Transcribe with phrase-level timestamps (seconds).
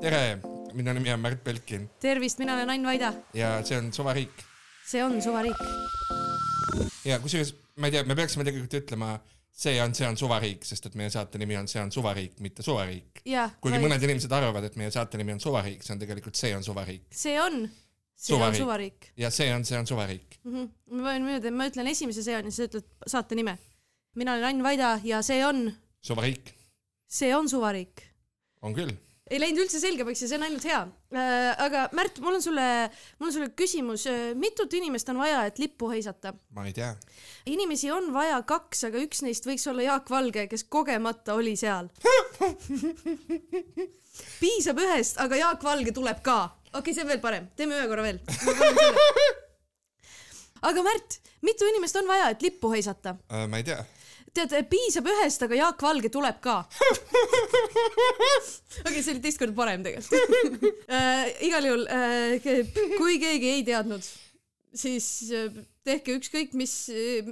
[0.00, 0.38] tere,
[0.76, 3.12] minu nimi on Märt Belkin tervist, mina olen Ain Vaida.
[3.34, 4.44] ja see on Suvariik
[4.86, 5.56] see on suvariik.
[7.04, 9.16] ja kusjuures ma ei tea, me peaksime tegelikult ütlema,
[9.52, 12.64] see on, see on Suvariik, sest et meie saate nimi on See on Suvariik, mitte
[12.64, 13.22] Suvariik.
[13.24, 16.64] kuigi mõned inimesed arvavad, et meie saate nimi on Suvariik, see on tegelikult See on
[16.66, 17.64] Suvariik see on,
[18.16, 18.54] see Suvariik.
[18.54, 20.38] on suvariik ja see on, see on Suvariik.
[20.44, 20.52] mm.
[20.52, 20.68] -hmm.
[20.92, 23.58] ma võin niimoodi, ma ütlen esimese see on ja sa ütled saate nime.
[24.14, 25.72] mina olen Ain Vaida ja see on,
[26.02, 26.56] Suvariik
[27.06, 28.02] see on suvariik.
[28.62, 28.92] on küll.
[29.30, 30.80] Ei läinud üldse selgemaks ja see on ainult hea
[31.16, 31.64] äh,.
[31.64, 32.66] aga Märt, mul on sulle,
[33.18, 34.06] mul on sulle küsimus,
[34.38, 36.34] mitut inimest on vaja, et lippu heisata?
[36.54, 36.92] ma ei tea.
[37.50, 41.90] inimesi on vaja kaks, aga üks neist võiks olla Jaak Valge, kes kogemata oli seal.
[44.40, 46.38] piisab ühest, aga Jaak Valge tuleb ka.
[46.70, 48.22] okei okay,, see on veel parem, teeme ühe korra veel.
[50.70, 53.10] aga Märt, mitu inimest on vaja, et lippu heisata?
[53.26, 53.82] Äh, ma ei tea.
[54.36, 56.58] tead, piisab ühest, aga Jaak Valge tuleb ka.
[58.86, 61.32] okei, see oli teist korda parem tegelikult äh,.
[61.48, 64.04] igal juhul äh,, kui keegi ei teadnud,
[64.76, 66.74] siis äh, tehke ükskõik mis,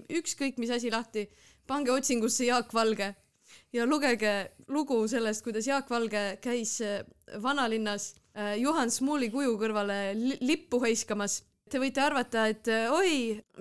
[0.08, 1.28] ükskõik mis asi lahti,
[1.68, 3.14] pange otsingusse Jaak Valge
[3.74, 4.34] ja lugege
[4.68, 7.02] lugu sellest, kuidas Jaak Valge käis äh,
[7.42, 11.42] vanalinnas äh, Juhan Smuuli kuju kõrvale li lippu heiskamas
[11.72, 13.12] Te võite arvata, et äh, oi,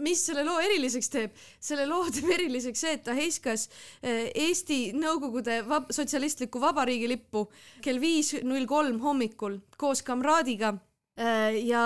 [0.04, 1.38] mis selle loo eriliseks teeb.
[1.64, 3.70] selle loo teeb eriliseks see, et ta heiskas
[4.04, 7.46] äh, Eesti Nõukogude vab Sotsialistliku Vabariigi lippu
[7.86, 10.74] kell viis null kolm hommikul koos kamraadiga
[11.16, 11.86] äh, ja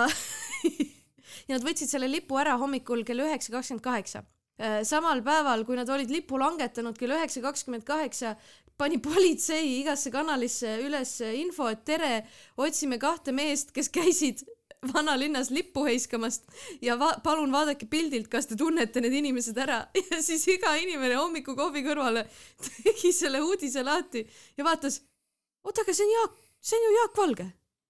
[1.47, 4.25] ja nad võtsid selle lipu ära hommikul kell üheksa kakskümmend kaheksa.
[4.89, 8.33] samal päeval, kui nad olid lipu langetanud kell üheksa kakskümmend kaheksa,
[8.73, 12.13] pani politsei igasse kanalisse üles info, et tere,
[12.57, 14.41] otsime kahte meest, kes käisid
[14.85, 16.45] vanalinnas lippu heiskamast
[16.81, 19.85] ja va palun vaadake pildilt, kas te tunnete need inimesed ära.
[20.11, 22.25] Ja siis iga inimene hommikukohvi kõrvale
[22.61, 24.23] tegi selle uudise lahti
[24.57, 25.01] ja vaatas,
[25.65, 27.47] oota, aga see on Jaak, see on ju Jaak Valge,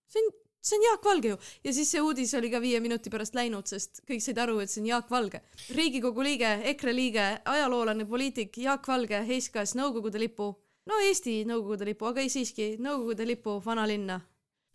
[0.07, 0.31] see on,
[0.69, 1.39] see on Jaak Valge ju.
[1.67, 4.71] Ja siis see uudis oli ka viie minuti pärast läinud, sest kõik said aru, et
[4.71, 5.43] see on Jaak Valge.
[5.75, 10.53] riigikogu liige, EKRE liige, ajaloolane, poliitik Jaak Valge heiskas Nõukogude lipu,
[10.87, 14.21] no Eesti Nõukogude lipu, aga ei siiski Nõukogude lipu vanalinna.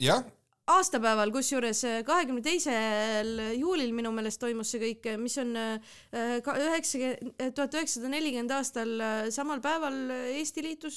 [0.02, 0.24] Jah,
[0.70, 8.12] aastapäeval, kusjuures kahekümne teisel juulil minu meelest toimus see kõik, mis on üheksakümmend, tuhat üheksasada
[8.12, 9.98] nelikümmend aastal äh, samal päeval
[10.38, 10.96] Eesti liitus,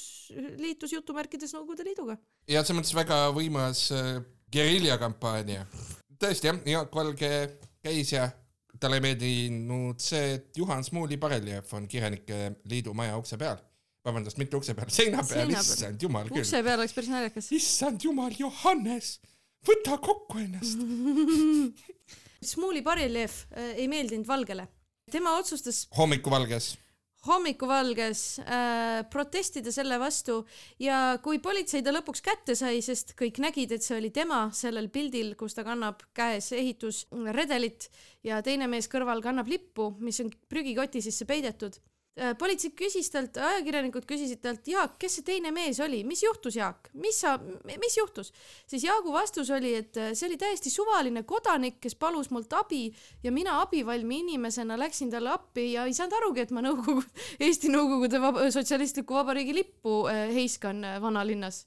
[0.60, 2.18] liitus jutumärkides Nõukogude Liiduga.
[2.46, 4.16] ja selles mõttes väga võimas äh,
[4.52, 5.66] geriljakampaania.
[6.20, 7.32] tõesti jah, Jaak Valge
[7.82, 8.28] käis ja
[8.80, 13.58] talle ei meeldinud see, et Juhan Smuuli Bareljev on Kirjanike Liidu maja ukse peal.
[14.06, 15.50] vabandust, mitte ukse peal, Seina peal.
[15.50, 16.44] issand jumal küll.
[16.44, 17.50] ukse peal oleks päris naljakas.
[17.56, 19.16] issand jumal, Johannes,
[19.66, 20.80] võta kokku ennast.
[22.50, 24.68] Smuuli bareljeef äh, ei meeldinud Valgele.
[25.10, 26.76] tema otsustas hommikuvalges.
[27.26, 30.44] hommikuvalges äh, protestida selle vastu
[30.78, 34.88] ja kui politsei ta lõpuks kätte sai, sest kõik nägid, et see oli tema sellel
[34.88, 37.88] pildil, kus ta kannab käes ehitusredelit
[38.22, 41.80] ja teine mees kõrval kannab lippu, mis on prügikoti sisse peidetud.
[42.38, 46.88] Politsei küsis talt, ajakirjanikud küsisid talt, Jaak, kes see teine mees oli, mis juhtus, Jaak,
[46.96, 47.34] mis sa,
[47.68, 48.32] mis juhtus?
[48.66, 52.88] siis Jaagu vastus oli, et äh, see oli täiesti suvaline kodanik, kes palus mult abi
[53.24, 57.04] ja mina abivalmi inimesena läksin talle appi ja ei saanud arugi, et ma Nõukogu,
[57.46, 61.66] Eesti Nõukogude Vaba, Sotsialistliku Vabariigi lippu äh, heiskan äh, vanalinnas.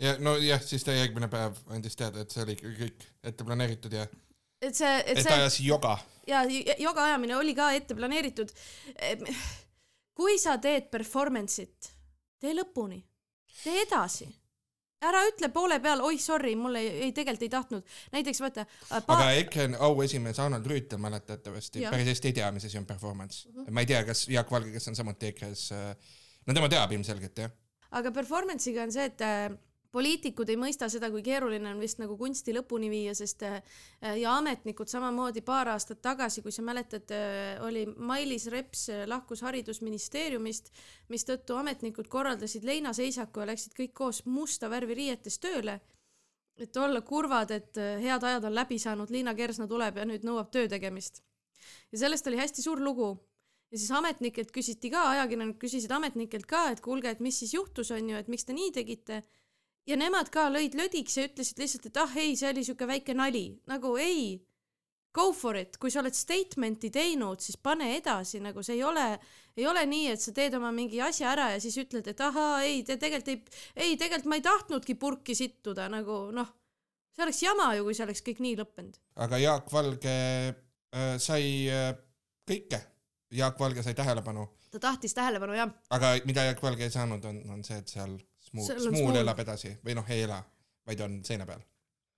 [0.00, 4.08] ja nojah, siis ta järgmine päev andis teada, et see oli kõik ette planeeritud ja
[4.62, 5.96] et see, et et ta see ajas joga.
[6.26, 6.44] ja
[6.78, 8.52] joga ajamine oli ka ette planeeritud.
[10.14, 11.90] kui sa teed performance'it,
[12.40, 13.00] tee lõpuni,
[13.62, 14.28] tee edasi
[15.02, 17.94] ära ütle poole peal, oih, sorry, mul ei, ei, tegelikult ei tahtnud.
[18.14, 18.66] näiteks vaata.
[19.00, 23.64] aga EKRE auesimees Arnold Rüütel mäletatavasti päris hästi ei tea, mis asi on performance mm.
[23.64, 23.70] -hmm.
[23.70, 25.72] ma ei tea, kas Jaak Valge, kes on samuti EKRE-s,
[26.46, 27.50] no tema teab ilmselgelt jah.
[27.90, 29.58] aga performance'iga on see, et äh,
[29.92, 33.60] poliitikud ei mõista seda, kui keeruline on vist nagu kunsti lõpuni viia, sest äh,
[34.20, 37.12] ja ametnikud samamoodi paar aastat tagasi, kui sa mäletad,
[37.66, 40.72] oli Mailis Reps äh, lahkus haridusministeeriumist,
[41.12, 45.80] mistõttu ametnikud korraldasid leinaseisaku ja läksid kõik koos musta värvi riietes tööle,
[46.56, 50.24] et olla kurvad, et äh, head ajad on läbi saanud, Liina Kersna tuleb ja nüüd
[50.26, 51.22] nõuab töö tegemist.
[51.92, 53.12] ja sellest oli hästi suur lugu
[53.72, 57.90] ja siis ametnikelt küsiti ka, ajakirjanikud küsisid ametnikelt ka, et kuulge, et mis siis juhtus,
[57.90, 59.22] on ju, et miks te nii tegite.
[59.88, 63.14] Ja nemad ka lõid lödiks ja ütlesid lihtsalt, et ah ei, see oli siuke väike
[63.18, 64.36] nali, nagu ei,
[65.12, 69.06] go for it, kui sa oled statement'i teinud, siis pane edasi, nagu see ei ole,
[69.58, 72.62] ei ole nii, et sa teed oma mingi asja ära ja siis ütled, et ahaa,
[72.66, 76.54] ei, te tegelikult ei, ei, tegelikult ma ei tahtnudki purki sittuda, nagu noh,
[77.12, 78.98] see oleks jama ju, kui see oleks kõik nii lõppenud.
[79.26, 80.16] aga Jaak Valge
[80.48, 81.92] äh, sai äh,
[82.48, 82.80] kõike.
[83.32, 87.38] Jaak Valge sai tähelepanu, ta tahtis tähelepanu jah, aga mida Jaak Valge ei saanud, on,
[87.52, 88.16] on see, et seal
[88.52, 90.42] Smuul, Smuul elab edasi või noh, ei ela.
[90.86, 91.62] vaid on seina peal.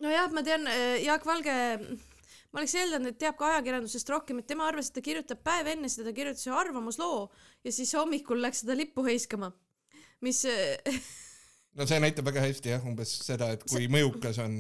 [0.03, 0.67] nojah, ma tean,
[1.05, 1.55] Jaak Valge,
[2.51, 5.71] ma oleks eeldanud, et teab ka ajakirjandusest rohkem, et tema arvas, et ta kirjutab päev
[5.75, 7.29] enne seda, ta kirjutas ju arvamusloo
[7.65, 9.53] ja siis hommikul läks seda lippu heiskama.
[10.25, 10.45] mis,
[11.79, 14.59] no see näitab väga hästi jah, umbes seda, et kui mõjukas on,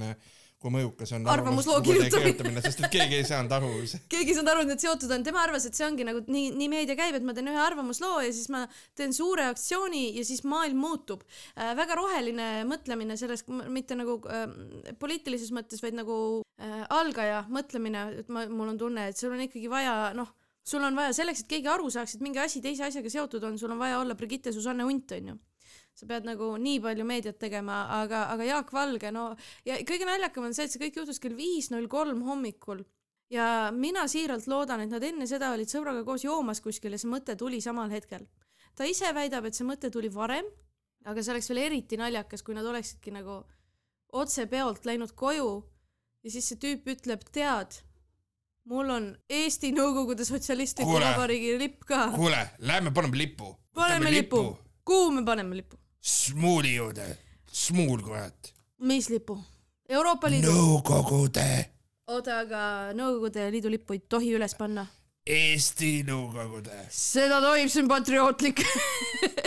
[0.64, 2.62] kui mõjukas on Arvamusloo kirjutamine.
[2.64, 3.70] sest et keegi ei saanud aru.
[4.12, 6.52] keegi ei saanud aru, et need seotud on, tema arvas, et see ongi nagu nii,
[6.56, 8.64] nii meedia käib, et ma teen ühe arvamusloo ja siis ma
[8.96, 11.74] teen suure aktsiooni ja siis maailm muutub äh,.
[11.76, 14.46] väga roheline mõtlemine selles, mitte nagu äh,
[15.00, 19.44] poliitilises mõttes, vaid nagu äh, algaja mõtlemine, et ma, mul on tunne, et sul on
[19.44, 20.32] ikkagi vaja, noh,
[20.64, 23.60] sul on vaja selleks, et keegi aru saaks, et mingi asi teise asjaga seotud on,
[23.60, 25.36] sul on vaja olla Brigitte Susanne Unt, onju
[25.94, 29.28] sa pead nagu nii palju meediat tegema, aga, aga Jaak Valge, no
[29.66, 32.82] ja kõige naljakam on see, et see kõik juhtus kell viis null kolm hommikul
[33.30, 37.10] ja mina siiralt loodan, et nad enne seda olid sõbraga koos joomas kuskil ja see
[37.10, 38.26] mõte tuli samal hetkel.
[38.74, 40.46] ta ise väidab, et see mõte tuli varem,
[41.04, 43.42] aga see oleks veel eriti naljakas, kui nad oleksidki nagu
[44.14, 45.50] otse peolt läinud koju
[46.24, 47.78] ja siis see tüüp ütleb, tead,
[48.70, 50.98] mul on Eesti Nõukogude Sotsialistliku.
[50.98, 52.08] Vabariigi lipp ka.
[52.16, 53.54] kuule, lähme paneme lipu.
[53.74, 54.44] paneme lipu.
[54.84, 55.83] kuhu me paneme lipu?
[56.04, 57.18] Smuuli juurde,
[57.52, 58.54] smuul kurat.
[58.78, 59.38] mis lipu?
[59.88, 60.50] Euroopa Liidu.
[60.52, 61.46] Nõukogude,
[62.12, 62.60] oota, aga
[62.92, 64.84] Nõukogude Liidu lippu ei tohi üles panna.
[65.24, 66.76] Eesti Nõukogude.
[66.92, 68.60] seda tohib, see on patriootlik.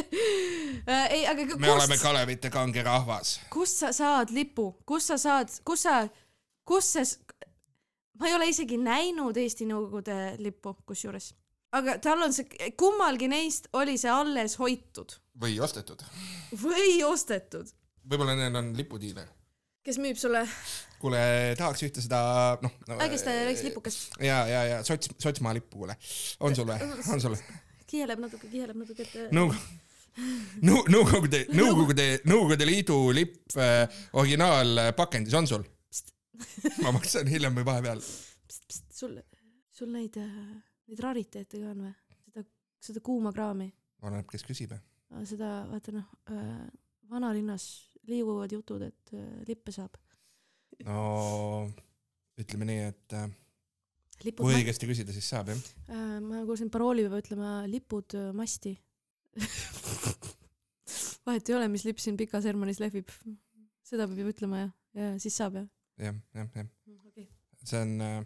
[1.14, 3.38] ei, aga me oleme kust, Kalevite kange rahvas.
[3.54, 6.08] kust sa saad lipu, kust sa saad, kus sa,
[6.66, 7.06] kus see,
[8.18, 11.36] ma ei ole isegi näinud Eesti Nõukogude lippu, kusjuures.
[11.78, 16.04] Aga tal on see, kummalgi neist oli see alles hoitud või ostetud.
[16.64, 17.70] või ostetud.
[18.08, 19.30] võib-olla neil on lipudiiler.
[19.88, 20.44] kes müüb sulle,
[21.02, 21.20] kuule,
[21.60, 22.20] tahaks ühte seda,
[22.64, 23.00] noh no,.
[23.00, 25.98] väikest, väikest lipukest, ja, ja, ja sots, sotsmaa lippu, kuule.
[26.40, 26.94] on sul või?
[27.14, 27.38] on sul?
[27.88, 29.54] kiheleb natuke, kiheleb natuke, et Nõu-,
[30.66, 33.86] Nõu-, Nõukogude, Nõukogude, Nõukogude Liidu lipp äh,
[34.18, 35.68] originaalpakendis on sul?
[36.84, 38.02] ma maksan hiljem või vahepeal.
[38.94, 39.16] sul,
[39.74, 40.20] sul neid,
[40.88, 41.94] neid rariteete ka on või?
[42.28, 42.44] seda,
[42.90, 43.70] seda kuuma kraami,
[44.04, 44.76] oleneb, kes küsib.
[45.28, 46.68] seda vaata noh äh,,
[47.12, 47.66] vanalinnas
[48.08, 49.98] liiguvad jutud, et äh, lippe saab.
[50.86, 51.68] no
[52.38, 53.30] ütleme nii, et äh,
[54.26, 55.64] lipud kui õigesti küsida, siis saab jah.
[55.90, 58.76] äh,, ma kuulsin parooli peab ütlema lipud äh, masti.
[61.28, 63.12] vahet ei ole, mis lipp siin Pikas Hermannis lehvib.
[63.88, 65.68] seda peab ju ütlema ja, ja siis saab jah
[65.98, 66.68] jah, jah, jah.
[67.08, 67.28] okay..
[67.64, 68.26] see on äh,,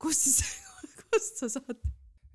[0.00, 0.40] kust siis,
[1.10, 1.80] kust sa saad?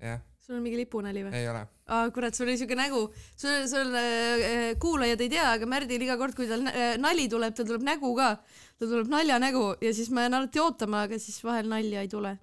[0.02, 1.32] jah, sul on mingi lipunali või?
[1.38, 1.64] ei ole.
[1.90, 3.02] aa, kurat, sul oli siuke nägu,
[3.34, 7.56] sul, sul äh, kuulajad ei tea, aga Märdil iga kord, kui tal äh, nali tuleb,
[7.56, 8.36] tal tuleb nägu ka.
[8.78, 12.38] tal tuleb naljanägu ja siis ma jään alati ootama, aga siis vahel nalja ei tule.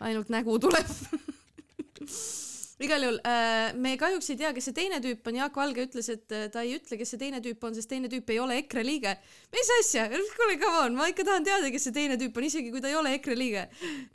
[0.00, 0.94] ainult nägu tuleb.
[2.80, 6.08] igal juhul äh, me kahjuks ei tea, kes see teine tüüp on, Jaak Valge ütles,
[6.12, 8.56] et äh, ta ei ütle, kes see teine tüüp on, sest teine tüüp ei ole
[8.62, 9.12] EKRE liige.
[9.52, 10.06] mis asja,
[10.38, 12.88] kuule come on, ma ikka tahan teada, kes see teine tüüp on, isegi kui ta
[12.88, 13.66] ei ole EKRE liige.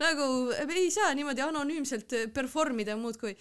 [0.02, 3.36] nagu me ei saa niimoodi anonüümselt äh, perform ida muudkui.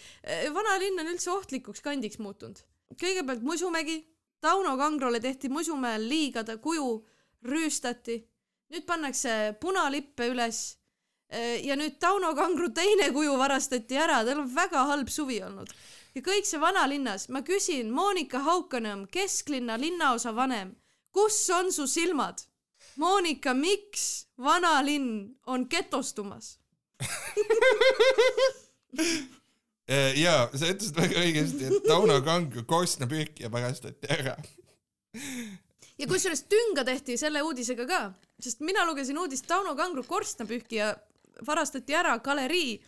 [0.54, 2.60] vanalinn on üldse ohtlikuks kandiks muutunud.
[3.00, 4.02] kõigepealt Musumägi,
[4.44, 6.98] Tauno Kangrole tehti Musumäel liiga, ta kuju
[7.48, 8.20] rüüstati,
[8.72, 10.66] nüüd pannakse punalippe üles
[11.64, 15.70] ja nüüd Tauno Kangro teine kuju varastati ära, tal on väga halb suvi olnud.
[16.14, 20.76] ja kõik see vanalinnas, ma küsin, Monika Haukanõmm, kesklinna linnaosa vanem,
[21.12, 22.44] kus on su silmad?
[22.96, 26.58] Monika, miks vanalinn on getostumas?
[30.24, 34.36] ja sa ütlesid väga õigesti, et Tauno Kang korstnapüükija varastati ära.
[35.98, 38.00] ja kusjuures tünga tehti selle uudisega ka,
[38.40, 40.94] sest mina lugesin uudist Tauno Kangro korstnapühkija
[41.46, 42.78] varastati ära galerii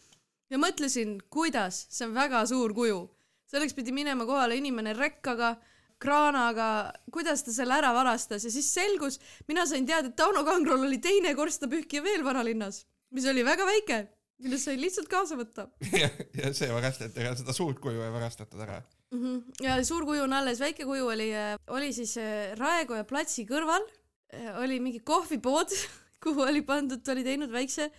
[0.50, 3.06] ja mõtlesin, kuidas, see on väga suur kuju.
[3.46, 5.52] selleks pidi minema kohale inimene rekkaga,
[6.02, 10.84] kraanaga, kuidas ta selle ära varastas ja siis selgus, mina sain teada, et Tauno Kangrol
[10.84, 12.82] oli teine korstnapühkija veel vanalinnas,
[13.14, 14.00] mis oli väga väike,
[14.44, 15.68] millest sai lihtsalt kaasa võtta
[16.02, 18.82] ja, ja see varastati ära, seda suurt kuju ei varastatud ära.
[19.14, 19.22] mm.
[19.22, 19.62] -hmm.
[19.64, 21.30] ja suur kuju on alles, väike kuju oli,
[21.78, 23.86] oli siis äh, Raekoja platsi kõrval,
[24.60, 25.72] oli mingi kohvipood,
[26.24, 27.90] kuhu oli pandud, oli teinud väikse,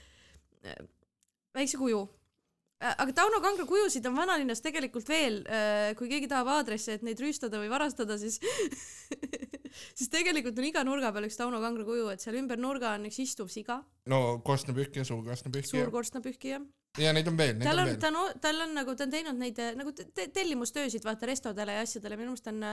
[1.58, 2.06] väikse kuju.
[2.88, 5.40] aga Tauno Kangro kujusid on vanalinnas tegelikult veel,
[5.98, 8.38] kui keegi tahab aadresse, et neid rüüstada või varastada, siis
[9.98, 13.10] siis tegelikult on iga nurga peal üks Tauno Kangro kuju, et seal ümber nurga on
[13.10, 15.90] üks istuv siga, no korstnapüükija, suur suur korstnapüükija.
[15.98, 16.62] korstnapühkija
[17.02, 19.60] ja neid on veel, tal on ta on, tal on nagu, ta on teinud neid
[19.64, 22.66] äh, nagu te- te- tellimustöösid vaata restodele ja asjadele, minu meelest on,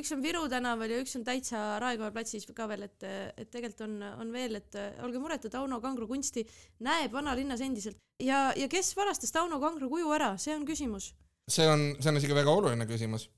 [0.00, 3.86] üks on Viru tänaval ja üks on täitsa Raekoja platsis ka veel, et, et tegelikult
[3.88, 6.44] on, on veel, et olge muretu, Tauno Kangro kunsti
[6.86, 11.12] näeb vanalinnas endiselt ja, ja kes varastas Tauno Kangro kuju ära, see on küsimus.
[11.50, 13.28] see on, see on isegi väga oluline küsimus,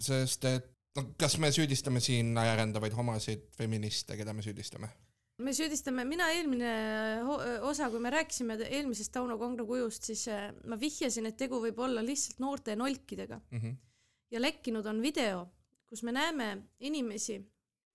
[0.00, 4.90] sest et no kas me süüdistame siin naerändavaid homosid, feministe, keda me süüdistame?
[5.40, 6.72] Me süüdistame, mina eelmine
[7.66, 11.78] osa, kui me rääkisime eelmisest Tauno Kongro kujust, siis äh, ma vihjasin, et tegu võib
[11.80, 13.58] olla lihtsalt noorte nolkidega mm.
[13.58, 13.78] -hmm.
[14.30, 15.46] ja lekkinud on video,
[15.86, 17.40] kus me näeme inimesi,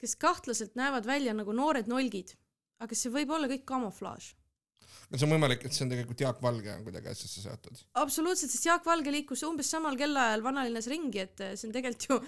[0.01, 2.35] kes kahtlaselt näevad välja nagu noored nolgid,
[2.79, 4.33] aga see võib olla kõik kamuflaaž
[5.11, 7.81] kas on võimalik, et see on tegelikult Jaak Valge on kuidagi asjasse seotud?
[8.01, 12.07] absoluutselt, sest Jaak Valge liikus umbes samal kellaajal vanalinnas ringi, et eh, see on tegelikult
[12.09, 12.19] ju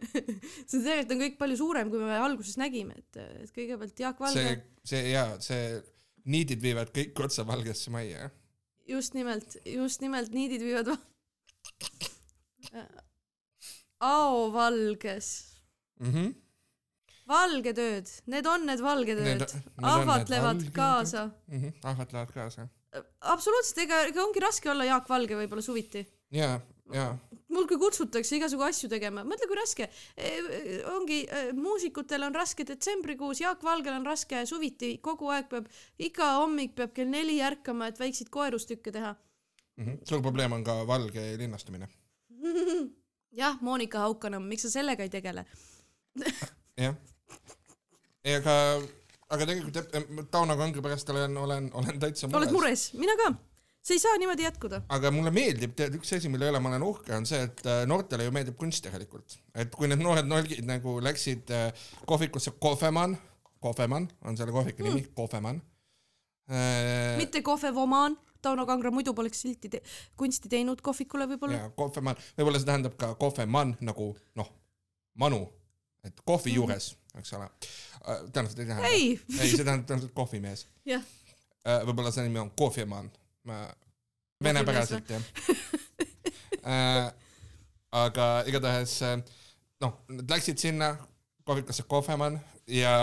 [0.68, 4.44] see tegelikult on kõik palju suurem, kui me alguses nägime, et, et kõigepealt Jaak Valge.
[4.44, 4.60] see,
[4.92, 5.64] see jaa, see
[6.34, 8.38] niidid viivad kõik otse Valgesse majja, jah?
[8.88, 10.94] just nimelt, just nimelt niidid viivad
[14.04, 15.34] Ao Valges
[16.00, 16.10] mm.
[16.10, 16.43] -hmm
[17.30, 19.44] valgetööd, need on need valgetööd,
[19.82, 21.60] ahvatlevad kaasa mm.
[21.60, 22.68] -hmm, ahvatlevad kaasa.
[23.20, 26.04] absoluutselt, ega, ega ongi raske olla Jaak Valge võib-olla suviti.
[26.30, 26.60] jaa,
[26.92, 27.16] jaa.
[27.48, 30.32] mul kui kutsutakse igasugu asju tegema, mõtle kui raske e,.
[30.92, 36.34] ongi, e, muusikutel on raske detsembrikuus, Jaak Valgel on raske suviti, kogu aeg peab, iga
[36.40, 39.14] hommik peab kell neli ärkama, et väikseid koerustükke teha
[39.76, 39.84] mm.
[39.84, 39.98] -hmm.
[40.04, 41.88] suur probleem on ka valge linnastumine
[43.40, 45.46] jah, Monika Haukanõmm, miks sa sellega ei tegele
[46.76, 46.94] jah
[48.24, 48.54] ega,
[49.30, 52.40] aga tegelikult Tauno Kangri pärast olen, olen, olen täitsa mures.
[52.40, 53.34] oled mures, mina ka.
[53.84, 54.82] see ei saa niimoodi jätkuda.
[54.96, 57.84] aga mulle meeldib, tead, üks asi, mille üle ma olen uhke, on see, et äh,
[57.90, 59.38] noortele ju meeldib kunst tegelikult.
[59.54, 63.18] et kui need noored nolgid nagu läksid äh, kohvikusse Kohvemann,
[63.64, 65.62] Kohvemann on selle kohviku nimi mm., Kohvemann
[66.50, 67.16] äh,.
[67.20, 69.80] mitte Kohvevoman Tauno Kangro muidu poleks silti te
[70.20, 71.62] kunsti teinud kohvikule võib-olla.
[71.62, 74.50] jaa, kohvemann, võib-olla see tähendab ka kohvemann nagu noh,
[75.20, 75.46] manu,
[76.04, 76.56] et kohvi mm.
[76.60, 77.48] juures, eks ole
[78.04, 78.88] tõenäoliselt ei tähenda.
[78.88, 80.66] ei, ei, see tähendab tõenäoliselt kohvimees.
[80.88, 81.04] jah.
[81.64, 83.10] Äh, võib-olla see nimi on Kohvimann.
[84.44, 85.22] venepäraselt jah
[86.74, 87.12] äh,
[87.92, 89.18] aga igatahes äh,
[89.80, 90.94] noh, nad läksid sinna
[91.44, 92.94] kohvikusse Kohvemann ja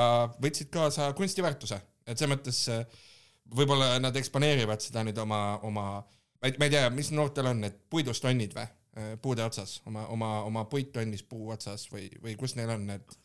[0.41, 2.62] võtsid kaasa kunstiväärtuse, et selles mõttes
[3.55, 5.86] võib-olla nad eksponeerivad seda nüüd oma, oma,
[6.41, 8.65] ma ei, ma ei tea, mis noortel on need puidust tonnid või?
[9.21, 13.19] Puude otsas, oma, oma, oma puittonnis puu otsas või, või kus neil on need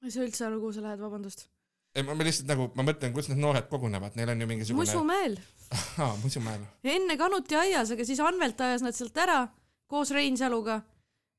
[0.00, 1.46] ma ei saa üldse aru, kuhu sa lähed, vabandust.
[1.94, 5.36] ei, ma lihtsalt nagu, ma mõtlen, kus need noored kogunevad, neil on ju mingisugune Musumäel
[6.02, 6.64] aa, Musumäel.
[6.84, 9.42] enne Kanuti aias, aga siis Anvelt ajas nad sealt ära
[9.90, 10.80] koos Reinsaluga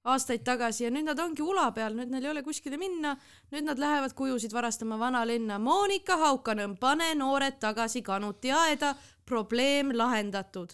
[0.04, 0.86] aastaid tagasi.
[0.86, 3.14] Ja nüüd nad ongi ula peal, nüüd neil ei ole kuskile minna,
[3.54, 5.60] nüüd nad lähevad kujusid varastama vanalinna.
[5.62, 8.96] Monika Haukanõmm, pane noored tagasi Kanuti aeda,
[9.30, 10.74] probleem lahendatud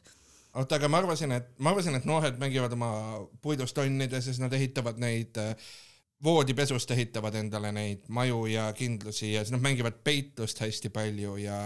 [0.58, 2.92] oota, aga ma arvasin, et ma arvasin, et noored mängivad oma
[3.42, 5.54] puidust tonnides ja siis nad ehitavad neid äh,
[6.24, 11.60] voodipesust ehitavad endale neid maju ja kindlusi ja siis nad mängivad peitlust hästi palju ja,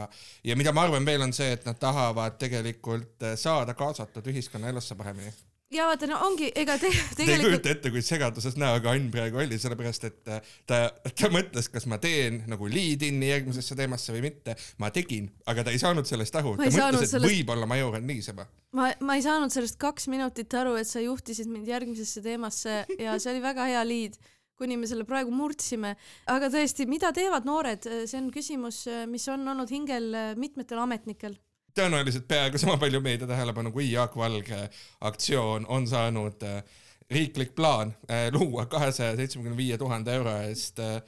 [0.43, 5.00] ja mida ma arvan veel on see, et nad tahavad tegelikult äh, saada kaasatud ühiskonnaelusse
[5.00, 5.31] paremini
[5.71, 7.17] ja vaata, no ongi, ega te, tegelikult.
[7.17, 11.29] Te ei kujuta ette, kui segaduses näoga Ann praegu oli, sellepärast et äh, ta, ta
[11.33, 14.57] mõtles, kas ma teen nagu lead-in'i järgmisesse teemasse või mitte.
[14.81, 16.57] ma tegin, aga ta ei saanud sellest aru.
[16.59, 17.27] ta mõtles, et sellest...
[17.27, 18.47] võib-olla ma jõuan niisama.
[18.77, 23.17] ma, ma ei saanud sellest kaks minutit aru, et sa juhtisid mind järgmisesse teemasse ja
[23.19, 24.19] see oli väga hea lead
[24.61, 25.95] kuni me selle praegu murdsime.
[26.29, 31.39] aga tõesti, mida teevad noored, see on küsimus, mis on olnud hingel mitmetel ametnikel
[31.75, 34.61] tõenäoliselt peaaegu sama palju meedia tähelepanu kui Jaak Valge
[35.07, 36.63] aktsioon on saanud äh,
[37.11, 41.01] riiklik plaan äh, luua kahesaja seitsmekümne viie tuhande euro eest äh,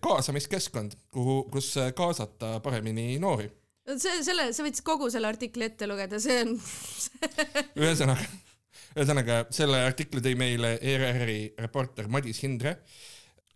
[0.00, 3.48] kaasamiskeskkond, kuhu, kus kaasata paremini noori.
[3.96, 6.56] see, selle, sa võid kogu selle artikli ette lugeda, see on
[7.80, 8.26] ühesõnaga
[8.96, 12.76] ühesõnaga selle artikli tõi meile ERR-i reporter Madis Hindre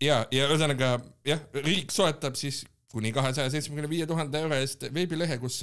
[0.02, 2.62] ja, ja ühesõnaga jah, riik soetab siis
[2.94, 5.60] kuni kahesaja seitsmekümne viie tuhande euro eest veebilehe, kus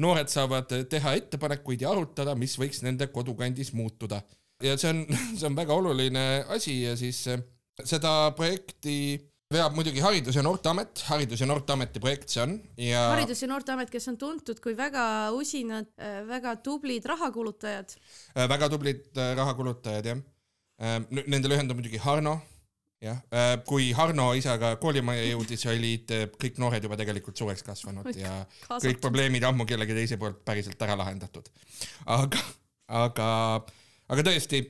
[0.00, 4.22] noored saavad teha ettepanekuid ja arutada, mis võiks nende kodukandis muutuda.
[4.64, 5.04] ja see on,
[5.38, 7.22] see on väga oluline asi ja siis
[7.84, 8.96] seda projekti
[9.50, 13.90] veab muidugi Haridus- ja Noorteamet, Haridus- ja Noorteameti projekt see on ja Haridus- ja Noorteamet,
[13.90, 17.96] kes on tuntud kui väga usinad, äh, väga tublid rahakulutajad.
[18.36, 20.22] Äh, väga tublid rahakulutajad, jah.
[20.80, 22.38] Nende lühend on muidugi Harno,
[23.00, 23.20] jah.
[23.66, 29.46] kui Harno isaga koolimajja jõudis, olid kõik noored juba tegelikult suureks kasvanud ja kõik probleemid
[29.48, 31.48] ammu kellegi teise poolt päriselt ära lahendatud.
[32.06, 32.42] aga,
[33.02, 33.30] aga,
[34.08, 34.66] aga tõesti,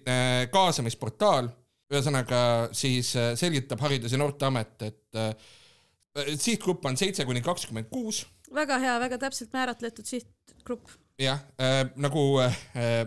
[0.53, 1.51] kaasamisportaal
[1.91, 2.43] ühesõnaga
[2.77, 8.25] siis äh, selgitab Haridus- ja Noorteamet, et äh, sihtgrupp on seitse kuni kakskümmend kuus.
[8.55, 10.91] väga hea, väga täpselt määratletud sihtgrupp.
[11.21, 12.57] jah äh,, nagu äh,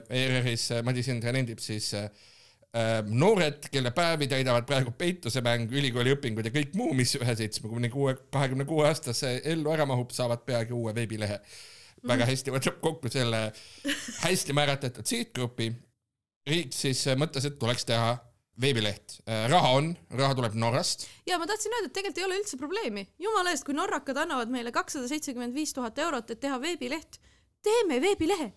[0.10, 2.10] ERR-is Madis Indre nendib, siis äh,
[3.06, 8.16] noored, kelle päevi täidavad praegu peitusemäng, ülikooli õpingud ja kõik muu, mis ühe seitsmekümne kuue,
[8.34, 11.40] kahekümne kuue aastase ellu ära mahub, saavad peagi uue veebilehe.
[12.08, 13.54] väga hästi võtab kokku selle
[14.26, 15.72] hästi määratletud sihtgrupi.
[16.50, 18.18] riik siis mõtles, et tuleks teha
[18.62, 22.58] veebileht, raha on, raha tuleb Norrast, ja ma tahtsin öelda, et tegelikult ei ole üldse
[22.58, 27.18] probleemi, jumala eest, kui norrakad annavad meile kakssada seitsekümmend viis tuhat eurot, et teha veebileht,
[27.66, 28.52] teeme veebilehe.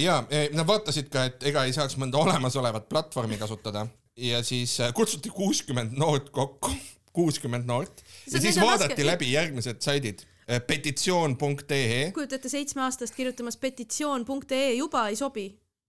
[0.00, 3.86] Ja eh, nad vaatasid ka, et ega ei saaks mõnda olemasolevat platvormi kasutada.
[4.16, 6.72] Ja siis eh, kutsuti kuuskümmend noort kokku,
[7.16, 8.02] kuuskümmend noort.
[8.32, 10.24] Ja siis vaadati raske- läbi järgmised saidid,
[10.66, 15.46] petitsioon.ee, kujutate seitsmeaastast kirjutamas petitsioon.ee juba ei sobi.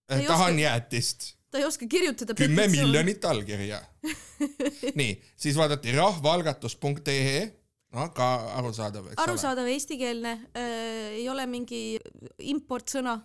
[0.08, 2.68] tahan oska- jäätist, ta ei oska kirjutada kümme.
[2.68, 3.82] miljonit allkirja.
[5.00, 7.42] nii, siis vaadati rahvaalgatus.ee,
[7.96, 8.29] no ka
[8.60, 9.27] arusaadav, eks ole.
[9.27, 11.84] arusaadav eestikeelne äh,, ei ole mingi
[12.51, 13.20] importsõna.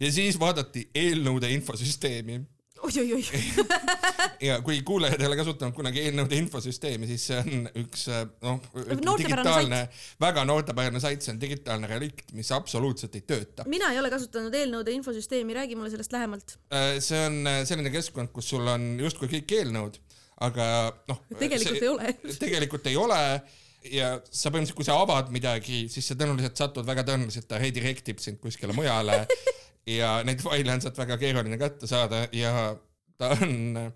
[0.00, 2.40] ja siis vaadati eelnõude infosüsteemi
[2.80, 3.24] oi-oi-oi,
[4.48, 8.60] ja kui kuulajad ei ole kasutanud kunagi eelnõude infosüsteemi, siis see on üks äh, noh,
[9.20, 9.82] digitaalne,
[10.22, 13.66] väga noortepärane sait, see on digitaalne relikt, mis absoluutselt ei tööta.
[13.70, 16.56] mina ei ole kasutanud eelnõude infosüsteemi, räägi mulle sellest lähemalt.
[17.04, 20.00] see on äh, selline keskkond, kus sul on justkui kõik eelnõud,
[20.48, 20.68] aga
[21.10, 21.24] noh.
[21.36, 22.14] tegelikult ei ole.
[22.46, 23.20] tegelikult ei ole
[23.88, 28.20] ja sa põhimõtteliselt, kui sa avad midagi, siis sa tõenäoliselt satud väga tõenäoliselt, ta redirectib
[28.22, 29.22] sind kuskile mujale
[29.98, 32.74] ja neid faile on sealt väga keeruline kätte saada ja
[33.20, 33.92] ta on äh,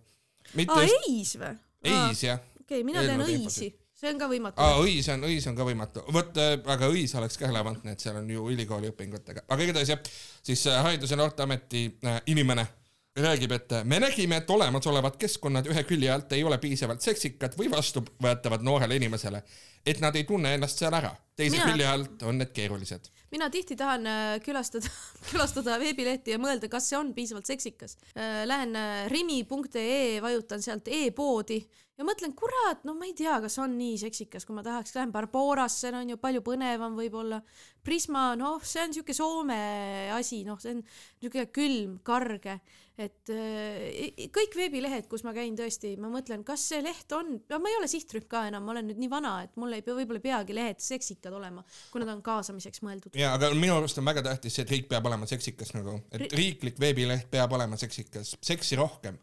[0.59, 1.57] mitte aa, just eis või?
[1.91, 2.45] eis jah.
[2.63, 5.67] okei, mina teen Eelnõude õisi, see on ka võimatu aa, õis on, õis on ka
[5.69, 6.07] võimatu.
[6.17, 6.41] vot,
[6.77, 10.65] aga õis oleks ka relevantne, et seal on ju ülikooli õpingutega, aga igatahes jah, siis
[10.71, 12.67] äh, Haridus- ja Noorteameti äh, inimene
[13.17, 17.55] räägib, et äh, me nägime, et olemasolevad keskkonnad ühe külje alt ei ole piisavalt seksikad
[17.59, 19.43] või vastuvõetavad noorele inimesele,
[19.87, 21.15] et nad ei tunne ennast seal ära.
[21.37, 23.11] teise Mina- külje alt on need keerulised.
[23.31, 24.91] mina tihti tahan äh, külastada,
[25.31, 27.97] külastada veebilehti ja mõelda, kas see on piisavalt seksikas.
[28.45, 31.63] Lähen äh, rimi.ee, vajutan sealt e-poodi
[31.99, 35.13] ja mõtlen, kurat, no ma ei tea, kas on nii seksikas, kui ma tahaks, lähen
[35.15, 37.41] Barborasse, no on ju palju põnevam võib-olla.
[37.85, 40.83] Prisma, noh, see on siuke Soome asi, noh, see on
[41.23, 42.59] niuke külm, karge,
[43.01, 47.71] et äh, kõik veebilehed, kus ma käin tõesti, ma mõtlen, kas see leht on, ma
[47.71, 50.23] ei ole sihtrühm ka enam, ma olen nüüd nii vana, et mul ei pea, võib-olla
[50.23, 53.19] ei peagi lehed seksikad olema, kui nad on kaasamiseks mõeldud.
[53.19, 56.31] ja aga minu arust on väga tähtis see, et riik peab olema seksikas nagu, et
[56.39, 59.19] riiklik veebileht peab olema seksikas, seksi rohkem.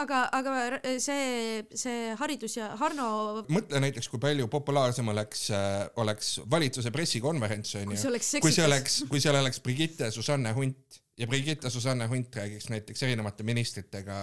[0.00, 6.34] aga, aga see, see haridus ja Harno, mõtle näiteks, kui palju populaarsem oleks äh,, oleks
[6.50, 8.00] valitsuse pressikonverents onju
[8.42, 11.00] kui see oleks kui seal oleks Brigitte Susanne Hunt.
[11.20, 14.22] Ja Brigitte Susanne Hunt räägiks näiteks erinevate ministritega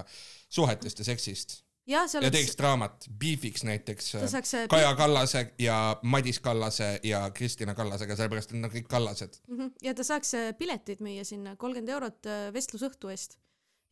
[0.49, 1.60] suhetest ja seksist.
[1.89, 7.73] Ja teeks oleks, draamat, beefiks näiteks saaks äh, Kaja Kallase ja Madis Kallase ja Kristina
[7.77, 9.38] Kallasega, sellepärast et nad on kõik Kallased.
[9.47, 9.71] Mhm.
[9.86, 13.38] ja ta saaks äh, pileteid müüa sinna, kolmkümmend eurot vestlusõhtu eest.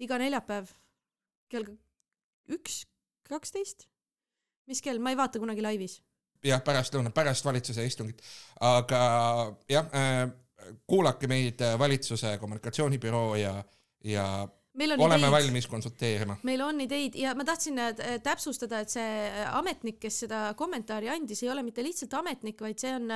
[0.02, 0.74] Iga neljapäev
[1.50, 1.68] kell
[2.54, 2.84] üks
[3.28, 3.88] kaksteist.
[4.68, 6.02] mis kell, ma ei vaata kunagi laivis.
[6.44, 8.22] jah, pärastlõunal, pärast valitsuse istungit,
[8.62, 9.00] aga
[9.72, 10.28] jah äh,,
[10.88, 13.54] kuulake meid äh, valitsuse kommunikatsioonibüroo ja,
[14.04, 14.26] ja
[14.78, 16.38] meil on oleme ideid, valmis konsulteerima.
[16.48, 21.12] meil on ideid ja ma tahtsin äh, täpsustada, et see äh, ametnik, kes seda kommentaari
[21.14, 23.14] andis, ei ole mitte lihtsalt ametnik, vaid see on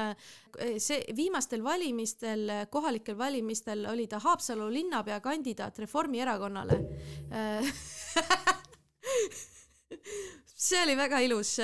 [0.81, 6.79] see viimastel valimistel, kohalikel valimistel oli ta Haapsalu linnapea kandidaat Reformierakonnale.
[10.61, 11.55] see oli väga ilus,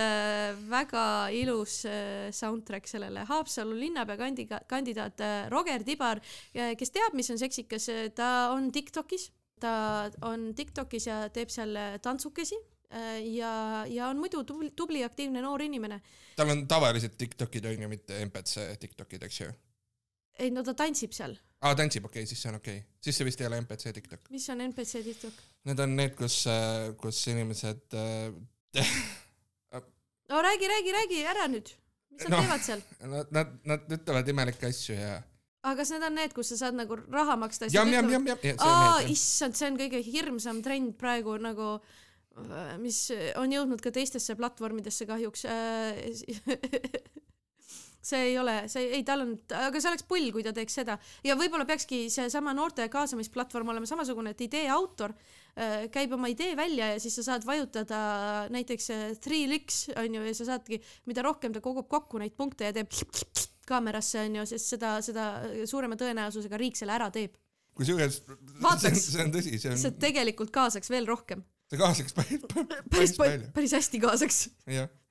[0.70, 1.04] väga
[1.38, 7.42] ilus äh, soundtrack sellele Haapsalu linnapea kandi-, kandidaat äh, Roger Tibar, kes teab, mis on
[7.42, 9.30] seksikas, ta on Tiktokis,
[9.60, 15.04] ta on Tiktokis ja teeb seal äh, tantsukesi äh, ja, ja on muidu tubli, tubli
[15.04, 16.02] aktiivne noor inimene.
[16.36, 19.52] tal on tavalised Tiktokid onju, mitte MPC Tiktokid, eks ju.
[20.40, 22.98] ei no ta tantsib seal, aa, tantsib, okei okay,, siis see on okei okay..
[23.02, 24.30] siis see vist ei ole MPC Tiktok.
[24.34, 25.42] mis on NPC Tiktok?
[25.68, 26.42] Need on need, kus,
[27.02, 28.32] kus inimesed äh,
[30.32, 31.72] no räägi, räägi, räägi ära nüüd,
[32.14, 32.44] mis nad no.
[32.44, 32.84] teevad seal?
[33.04, 35.18] nad, nad, nad ütlevad imelikke asju ja
[35.68, 37.70] aga kas need on need, kus sa saad nagu raha maksta?
[38.64, 41.78] aa, issand, see on kõige hirmsam trend praegu nagu,
[42.84, 43.08] mis
[43.40, 45.48] on jõudnud ka teistesse platvormidesse kahjuks.
[48.08, 50.98] see ei ole, see ei, tal on, aga see oleks pull, kui ta teeks seda
[51.26, 56.56] ja võib-olla peakski seesama noorte kaasamisplatvorm olema samasugune, et idee autor äh, käib oma idee
[56.60, 58.00] välja ja siis sa saad vajutada
[58.54, 62.70] näiteks äh, three licks onju ja sa saadki, mida rohkem ta kogub kokku neid punkte
[62.70, 62.94] ja teeb
[63.68, 65.28] kaamerasse onju, sest seda, seda
[65.68, 67.36] suurema tõenäosusega riik selle ära teeb.
[67.78, 71.44] kusjuures see on, see on tõsi, see see on, tegelikult kaasaks veel rohkem.
[71.68, 73.52] see kaasaks päris, päris päris, palju.
[73.56, 74.42] päris hästi kaasaks.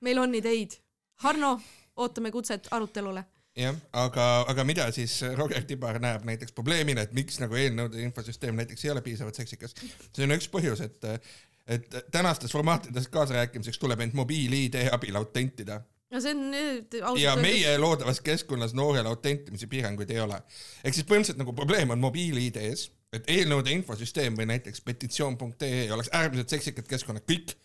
[0.01, 0.79] meil on ideid.
[1.23, 1.55] Harno,
[1.97, 3.23] ootame kutset arutelule.
[3.57, 8.55] jah, aga, aga mida siis Roger Tibar näeb näiteks probleemina, et miks nagu eelnõude infosüsteem
[8.55, 9.75] näiteks ei ole piisavalt seksikas.
[10.13, 11.29] see on üks põhjus, et,
[11.67, 15.81] et tänastes formaatides kaasarääkimiseks tuleb end mobiil-ID abil autentida
[16.11, 20.39] no see on nüüd ausalt ja meie loodavas keskkonnas noorele autentimise piiranguid ei ole.
[20.83, 26.55] ehk siis põhimõtteliselt nagu probleem on mobiil-ID-s, et eelnõude infosüsteem või näiteks petitsioon.ee oleks äärmiselt
[26.55, 27.55] seksikad keskkonnad, kõik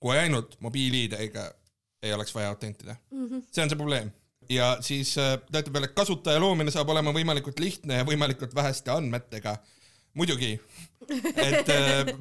[0.00, 1.50] kui ainult mobiil-ID-ga
[2.02, 3.26] ei oleks vaja autentida mm.
[3.26, 3.46] -hmm.
[3.50, 4.12] see on see probleem
[4.50, 8.54] ja siis äh, ta ütleb veel, et kasutaja loomine saab olema võimalikult lihtne ja võimalikult
[8.56, 9.58] väheste andmetega.
[10.14, 10.56] muidugi,
[11.48, 11.68] et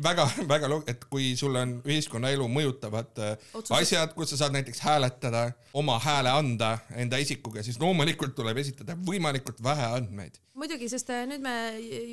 [0.03, 3.73] väga-väga, et kui sul on ühiskonnaelu mõjutavad äh, Otsused.
[3.79, 8.93] asjad, kus sa saad näiteks hääletada, oma hääle anda enda isikuga, siis loomulikult tuleb esitada
[9.09, 10.37] võimalikult vähe andmeid.
[10.53, 11.55] muidugi, sest äh, nüüd me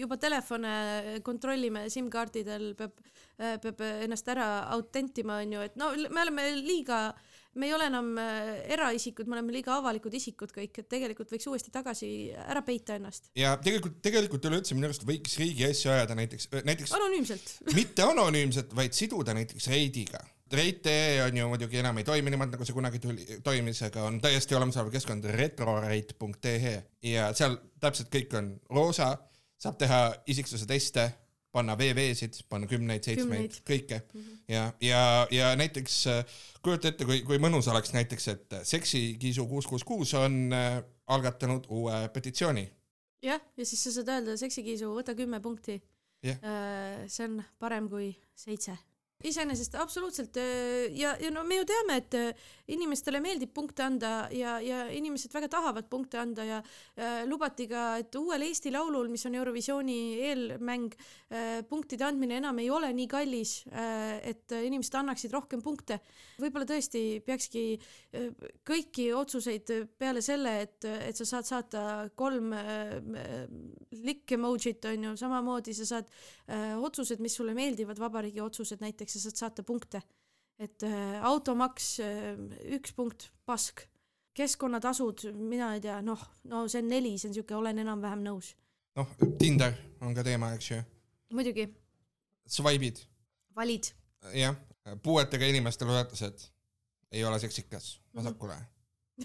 [0.00, 2.96] juba telefone kontrollime SIM-kaardidel, peab,
[3.37, 8.12] peab ennast ära autentima, onju, et no me oleme liiga äh, me ei ole enam
[8.20, 12.96] äh, eraisikud, me oleme liiga avalikud isikud kõik, et tegelikult võiks uuesti tagasi ära peita
[13.00, 13.30] ennast.
[13.38, 18.06] ja tegelikult, tegelikult üleüldse minu arust võiks riigi asju ajada näiteks, äh, näiteks anonüümselt mitte
[18.06, 20.22] anonüümselt, vaid siduda näiteks reidiga.
[20.52, 24.20] Reit.ee on ju muidugi enam ei toimi niimoodi, nagu see kunagi tuli, toimis, aga on
[24.22, 26.76] täiesti olemasolev keskkond retroreit.ee
[27.10, 29.16] ja seal täpselt kõik on roosa,
[29.58, 31.08] saab teha isiksuse teste
[31.56, 34.00] panna VV-sid, panna kümneid, seitsmeid, kõike.
[34.12, 34.38] Mm -hmm.
[34.52, 39.66] ja, ja, ja näiteks äh, kujuta ette, kui, kui mõnus oleks näiteks, et seksikiisu kuus,
[39.66, 42.66] kuus, kuus on äh, algatanud uue petitsiooni.
[43.22, 45.80] jah, ja siis sa saad öelda seksikiisu, võta kümme punkti.
[46.24, 46.38] Yeah..
[46.42, 48.76] Äh, see on parem kui seitse
[49.24, 50.37] iseenesest absoluutselt
[50.92, 52.16] ja, ja no me ju teame, et
[52.72, 57.85] inimestele meeldib punkte anda ja, ja inimesed väga tahavad punkte anda ja äh, lubati ka,
[58.02, 59.98] et uuel Eesti Laulul, mis on Eurovisiooni
[60.29, 66.00] eelmäng äh,, punktide andmine enam ei ole nii kallis äh,, et inimesed annaksid rohkem punkte.
[66.42, 68.29] võib-olla tõesti peakski äh,
[68.66, 71.85] kõiki otsuseid peale selle, et, et sa saad saata
[72.18, 72.98] kolm äh,
[74.02, 76.36] likk emojit on ju, samamoodi sa saad äh,
[76.78, 80.02] otsused, mis sulle meeldivad, vabariigi otsused näiteks, sa saad saata punkte
[80.59, 82.32] et äh, automaks äh,
[82.76, 83.87] üks punkt, pask.
[84.37, 88.50] keskkonnatasud, mina ei tea, noh, no see on neli, see on siuke, olen enam-vähem nõus.
[88.98, 89.72] noh, Tinder
[90.04, 90.80] on ka teema, eks ju.
[91.37, 91.68] muidugi.
[92.46, 93.00] Swipe'id.
[93.56, 93.90] valid.
[94.37, 94.56] jah,
[95.02, 96.48] puuetega inimeste toetused
[97.12, 98.59] ei ole seksikas, vasakule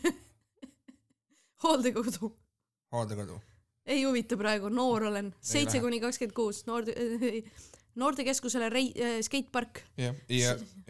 [1.64, 2.32] hooldekodu.
[2.96, 3.40] hooldekodu.
[3.92, 6.88] Ei huvita praegu, noor olen, seitse kuni kakskümmend kuus, noor
[7.96, 9.84] noortekeskusele rei- äh,, skatepark.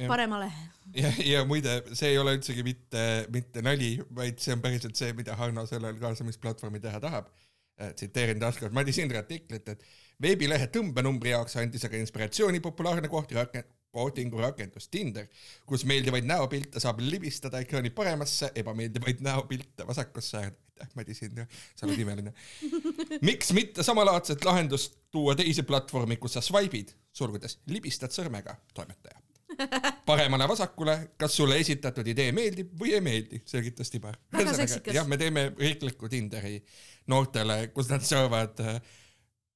[0.07, 0.51] paremale.
[0.95, 5.13] ja, ja muide, see ei ole üldsegi mitte, mitte nali, vaid see on päriselt see,
[5.17, 7.31] mida Hanno sellel kaasamisplatvormil teha tahab.
[7.81, 9.85] Äh, tsiteerin taaskord Madis Indre artiklit, et
[10.21, 15.27] veebilehe tõmbenumbri jaoks andis aga inspiratsiooni populaarne kohti rakend-, kohtingu rakendus Tinder,
[15.67, 20.51] kus meeldivaid näopilte saab libistada ekraani paremasse, ebameeldivaid näopilte vasakusse
[20.81, 22.33] aitäh, Madis Indre, sa oled imeline.
[23.29, 29.21] miks mitte samalaadset lahendust tuua teise platvormi, kus sa swipe'id, sulgudes, libistad sõrmega, toimetaja.
[30.07, 34.17] paremale vasakule, kas sulle esitatud idee meeldib või ei meeldi, selgitas Tibar.
[34.95, 36.57] jah, me teeme riikliku Tinderi
[37.11, 38.79] noortele, kus nad saavad äh,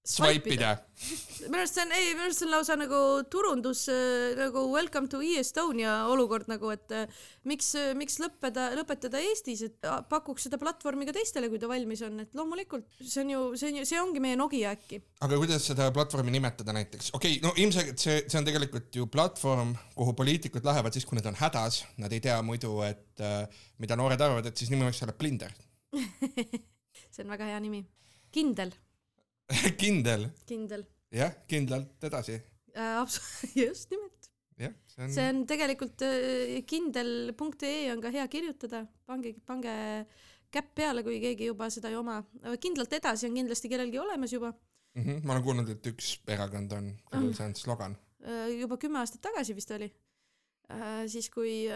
[0.06, 0.76] swipe ida.
[1.50, 3.00] minu arust see on, ei, minu arust see on lausa nagu
[3.32, 9.22] turundus äh, nagu welcome to e-Estonia olukord nagu, et äh, miks, äh, miks lõppeda, lõpetada
[9.26, 13.34] Eestis, et pakuks seda platvormi ka teistele, kui ta valmis on, et loomulikult see on
[13.34, 15.02] ju, see on ju, see ongi meie Nokia äkki.
[15.26, 19.10] aga kuidas seda platvormi nimetada näiteks, okei okay,, no ilmselgelt see, see on tegelikult ju
[19.12, 23.26] platvorm, kuhu poliitikud lähevad siis, kui nad on hädas, nad ei tea muidu, et
[23.82, 25.54] mida noored arvavad, et siis nimi võiks olla Blinder
[27.16, 27.86] see on väga hea nimi.
[28.36, 28.74] kindel
[29.82, 30.30] kindel.
[30.50, 30.86] kindel.
[31.14, 32.38] jah, kindlalt edasi
[32.76, 33.18] äh,.
[33.62, 34.30] just nimelt.
[34.58, 35.12] jah, see on.
[35.14, 39.76] see on tegelikult äh, kindel.ee on ka hea kirjutada, pange, pange
[40.54, 42.22] käpp peale, kui keegi juba seda ei oma.
[42.62, 45.04] kindlalt edasi on kindlasti kellelgi olemas juba mm.
[45.04, 45.22] -hmm.
[45.24, 48.50] ma olen kuulnud, et üks erakond on, kellel see on slogan äh,.
[48.62, 49.92] juba kümme aastat tagasi vist oli
[50.72, 51.06] äh,.
[51.08, 51.68] siis kui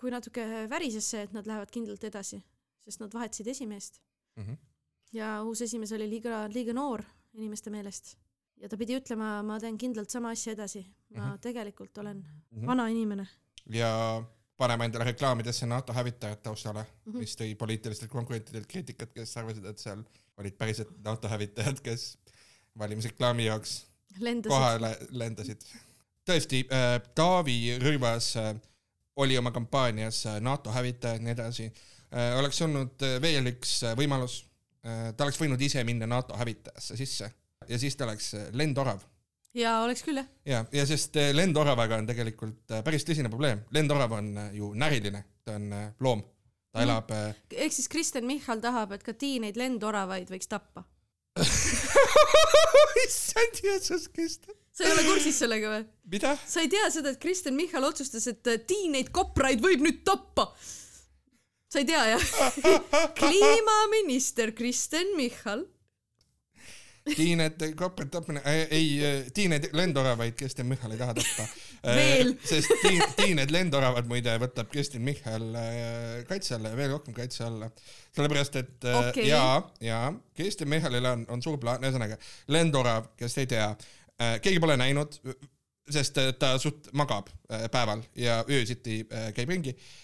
[0.00, 2.40] kui natuke värises see, et nad lähevad kindlalt edasi,
[2.82, 4.00] sest nad vahetasid esimeest
[4.36, 4.44] mm.
[4.44, 4.71] -hmm
[5.12, 8.16] ja uus esimees oli liiga, liiga noor inimeste meelest
[8.62, 10.82] ja ta pidi ütlema, ma teen kindlalt sama asja edasi,
[11.14, 11.40] ma mm -hmm.
[11.40, 12.66] tegelikult olen mm -hmm.
[12.66, 13.26] vana inimene.
[13.70, 14.22] ja
[14.56, 17.18] paneme endale reklaamidesse NATO hävitajad taustale mm, -hmm.
[17.18, 20.02] mis tõi poliitilistelt konkurentidelt kriitikat, kes arvasid, et seal
[20.36, 22.18] olid päriselt NATO hävitajad, kes
[22.78, 23.86] valimisreklaami jaoks
[24.18, 24.50] lendasid.
[24.50, 25.60] kohale lendasid.
[26.30, 28.60] tõesti äh,, Taavi Rõivas äh,
[29.16, 32.38] oli oma kampaanias äh, NATO hävitajad ja nii edasi äh,.
[32.38, 34.44] oleks olnud äh, veel üks äh, võimalus
[34.82, 37.28] ta oleks võinud ise minna NATO hävitajasse sisse
[37.68, 39.02] ja siis ta oleks äh, lendorav.
[39.54, 40.28] ja oleks küll jah.
[40.46, 45.58] ja, ja sest äh, lendoravaga on tegelikult päris tõsine probleem, lendorav on ju näriline, ta
[45.60, 45.68] on
[46.00, 46.24] loom,
[46.72, 46.86] ta mm.
[46.86, 50.86] elab ehk siis Kristen Michal tahab, et ka tiineid lendoravaid võiks tappa
[53.06, 56.20] issand Jeesus Kristus sa ei ole kursis sellega või?
[56.22, 60.50] sa ei tea seda, et Kristen Michal otsustas, et tiineid kopraid võib nüüd tappa
[61.72, 62.24] sa ei tea jah
[63.20, 65.64] kliimaminister Kristen Michal
[67.02, 68.90] Tiinet, koprat tapmine äh,, ei,
[69.34, 71.46] Tiinet lendoravaid Kristen Michal ei taha tappa
[71.96, 72.36] Veel.
[72.46, 77.42] sest tiin, Tiined lendoravad muide võtab Kristen Michal äh, kaitse alla ja veel rohkem kaitse
[77.48, 77.70] alla.
[78.14, 79.26] sellepärast, et äh, Okei.
[79.32, 79.46] ja,
[79.82, 80.04] ja
[80.36, 82.20] Kristen Michalil on, on suur plaan, ühesõnaga
[82.54, 85.18] lendorav, kes ei tea äh,, keegi pole näinud,
[85.90, 90.01] sest äh, ta suht magab äh, päeval ja öösiti äh, käib ringi äh,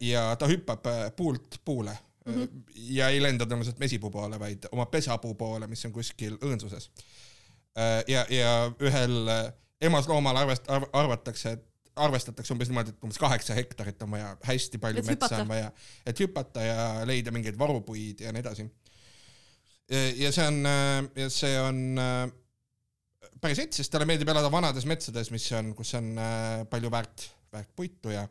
[0.00, 1.92] ja ta hüppab äh, puult puule
[2.26, 2.62] mm -hmm.
[2.74, 6.90] ja ei lenda tõenäoliselt mesipuu poole, vaid oma pesapuu poole, mis on kuskil õõnsuses
[7.78, 13.18] äh, ja, ja ühel äh, emasloomal arvest- arv, arvatakse, et arvestatakse umbes niimoodi, et umbes
[13.18, 15.42] kaheksa hektarit on vaja, hästi palju Et metsa hüpata.
[15.42, 15.72] on vaja,
[16.06, 18.70] et hüpata ja leida mingeid varupuid ja nii edasi.
[20.16, 20.64] ja see on,
[21.16, 22.30] ja see on äh,
[23.42, 27.26] päris hea, sest talle meeldib elada vanades metsades, mis on, kus on äh, palju väärt,
[27.52, 28.28] väärt puitu ja,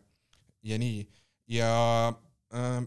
[0.63, 1.03] ja nii.
[1.51, 1.71] Ja
[2.53, 2.81] äh,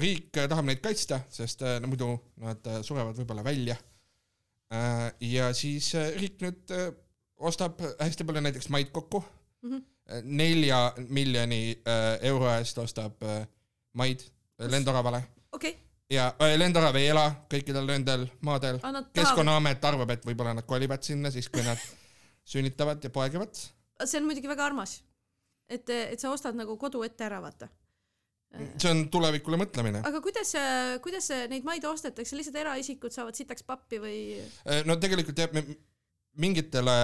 [0.00, 3.76] riik tahab neid kaitsta, sest äh, no muidu nad äh, surevad võib-olla välja.
[4.72, 6.90] Äh, ja siis äh, riik nüüd äh,
[7.40, 9.22] ostab hästi palju näiteks maid kokku.
[9.66, 9.82] Mhm.
[10.08, 13.44] äh, nelja miljoni äh, euro eest ostab äh,
[13.92, 14.24] maid
[14.60, 15.22] lendoravale.
[15.52, 15.74] Okei,
[16.10, 18.80] ja äh, lendorav ei ela kõikidel nendel maadel.
[18.82, 21.80] Tahavad, keskkonnaamet arvab et võib-olla nad kolivad sinna siis kui nad
[22.52, 23.54] sünnitavad ja poegivad.
[24.04, 25.00] See on muidugi väga armas.
[25.70, 27.68] et, et sa ostad nagu kodu ette ära, vaata.
[28.50, 30.56] see on tulevikule mõtlemine aga kuidas,
[31.04, 34.18] kuidas neid maid ostetakse, lihtsalt eraisikud saavad sitaks pappi või?
[34.66, 35.54] Äh, no tegelikult jah,
[36.40, 36.96] mingitele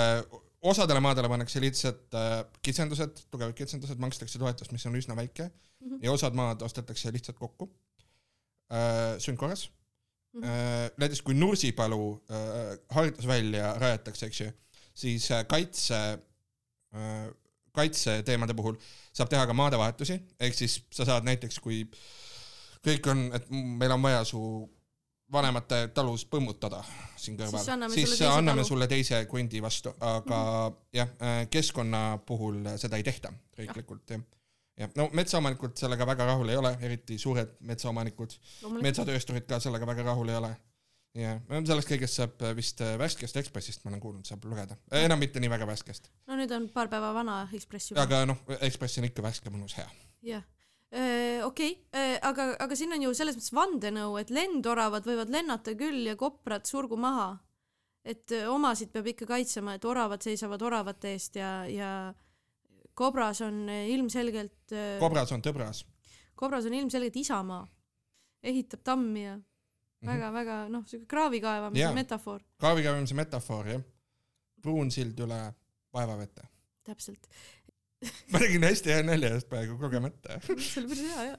[0.66, 5.88] osadele maadele pannakse lihtsalt äh, kitsendused, tugevad kitsendused, makstakse toetust, mis on üsna väike mm.
[5.88, 5.98] -hmm.
[6.02, 7.70] ja osad maad ostetakse lihtsalt kokku
[8.72, 10.40] äh, sundkorras mm.
[10.40, 10.44] -hmm.
[10.44, 14.52] Äh, näiteks kui Nursipalu äh, harjutusvälja rajatakse, eks ju,
[14.94, 16.18] siis äh, kaitse
[16.94, 17.31] äh,
[17.76, 18.78] kaitseteemade puhul
[19.16, 21.84] saab teha ka maadevahetusi, ehk siis sa saad näiteks, kui
[22.86, 24.40] kõik on, et meil on vaja su
[25.32, 26.82] vanemate talus põmmutada
[27.18, 28.68] siin kõrval, Siis anname siis sulle teise anname talu.
[28.68, 30.78] sulle teise krundi vastu, aga mm -hmm.
[30.92, 31.08] jah,
[31.50, 34.20] keskkonna puhul seda ei tehta riiklikult jah.
[34.78, 38.38] jah, no metsaomanikud sellega väga rahul ei ole, eriti suured metsaomanikud,
[38.82, 40.56] metsatöösturid ka sellega väga rahul ei ole.
[41.16, 45.50] jah, sellest kõigest saab vist värskest Ekspressist, ma olen kuulnud, saab lugeda, enam mitte nii
[45.52, 48.05] väga värskest, no nüüd on paar päeva vana Ekspress juba.
[48.05, 49.87] aga noh, Ekspress on ikka värske, mõnus, hea.
[50.26, 50.44] jah,
[51.46, 51.72] okei,
[52.26, 56.68] aga, aga siin on ju selles mõttes vandenõu, et lendoravad võivad lennata küll ja koprad
[56.68, 57.37] surgu maha.
[58.07, 61.90] et omasid peab ikka kaitsema, et oravad seisavad oravate eest ja, ja
[62.94, 65.85] kobras on ilmselgelt, kobras on tõbras.
[66.35, 67.66] kobras on ilmselgelt isamaa,
[68.46, 69.37] ehitab tammi ja
[70.04, 73.85] väga-väga noh, siuke kraavi kaevamise metafoor, kraavikäimise metafoor, jah.
[74.62, 75.40] pruun sild üle
[75.94, 76.48] vaevavete.
[76.87, 77.28] täpselt.
[78.32, 80.40] ma tegin hästi hea nalja just praegu kogemata.
[80.46, 81.38] see oli päris hea jah.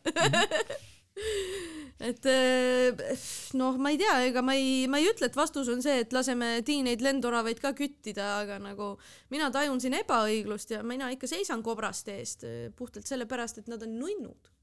[2.09, 3.15] et eh,
[3.57, 6.13] noh, ma ei tea, ega ma ei, ma ei ütle, et vastus on see, et
[6.13, 8.95] laseme tiineid lendoravaid ka küttida, aga nagu
[9.33, 13.85] mina tajun siin ebaõiglust ja mina ikka seisan kobraste eest eh, puhtalt sellepärast, et nad
[13.85, 14.53] on nunnud.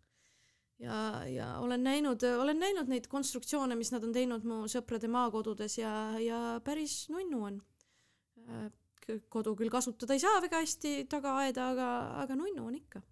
[0.84, 0.98] ja,
[1.30, 5.94] ja olen näinud, olen näinud neid konstruktsioone, mis nad on teinud mu sõprade maakodudes ja,
[6.20, 7.62] ja päris nunnu on.
[9.28, 11.90] kodu küll kasutada ei saa väga hästi tagaaeda, aga,
[12.22, 13.02] aga nunnu on ikka.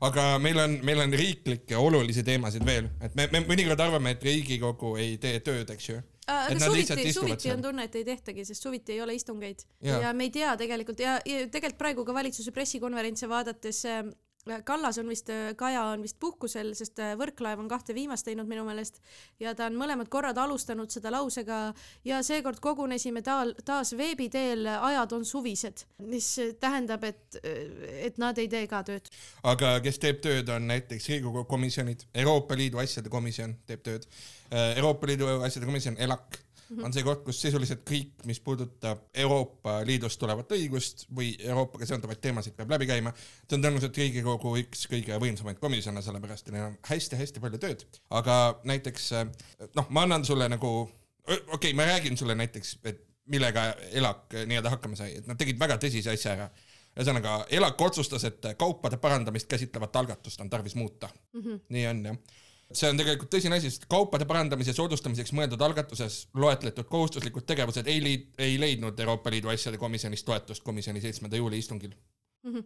[0.00, 4.22] Aga meil on, meil on riiklikke olulisi teemasid veel, et me, me mõnikord arvame, et
[4.24, 5.98] Riigikogu ei tee tööd, eks ju.
[6.30, 9.66] Äh, aga suviti, suviti on tunne, et ei tehtagi, sest suviti ei ole istungeid.
[9.84, 14.04] Ja, ja me ei tea tegelikult ja, ja tegelikult praegu ka valitsuse pressikonverentse vaadates äh,
[14.64, 18.64] Kallas on vist, Kaja on vist puhkusel, sest äh, Võrklaev on kahte viimast teinud minu
[18.64, 18.96] meelest
[19.42, 21.58] ja ta on mõlemad korrad alustanud seda lausega
[22.08, 28.38] ja seekord kogunesime taal, taas veebi teel, ajad on suvised, mis tähendab, et, et nad
[28.40, 29.12] ei tee ka tööd.
[29.44, 34.08] aga kes teeb tööd, on näiteks Riigikogu komisjonid, Euroopa Liidu asjade komisjon teeb tööd.
[34.50, 36.40] Euroopa Liidu asjade komisjon, ELAK,
[36.78, 42.20] on see koht, kus sisuliselt kõik, mis puudutab Euroopa Liidust tulevat õigust või Euroopaga seonduvaid
[42.22, 43.12] teemasid peab läbi käima.
[43.16, 47.84] see on tõenäoliselt Riigikogu üks kõige võimsamaid komisjone, sellepärast et neil on hästi-hästi palju tööd.
[48.10, 49.10] aga näiteks
[49.74, 50.72] noh, ma annan sulle nagu,
[51.26, 55.58] okei okay,, ma räägin sulle näiteks, et millega ELAK nii-öelda hakkama sai, et nad tegid
[55.58, 56.50] väga tõsise asja ära
[56.98, 61.40] ühesõnaga, ELAK otsustas, et kaupade parandamist käsitlevat algatust on tarvis muuta mm.
[61.40, 61.60] -hmm.
[61.68, 62.16] nii on jah.
[62.72, 68.02] See on tegelikult tõsine asi, sest kaupade parandamise soodustamiseks mõeldud algatuses loetletud kohustuslikud tegevused ei
[68.04, 71.96] liid-, ei leidnud Euroopa Liidu asjade komisjonis toetust komisjoni seitsmenda juuli istungil
[72.46, 72.60] Mhm.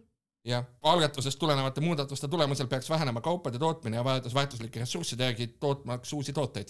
[0.45, 6.13] jah, algatusest tulenevate muudatuste tulemusel peaks vähenema kaupade tootmine ja vajadus väärtuslike ressursside järgi tootmaks
[6.13, 6.69] uusi tooteid.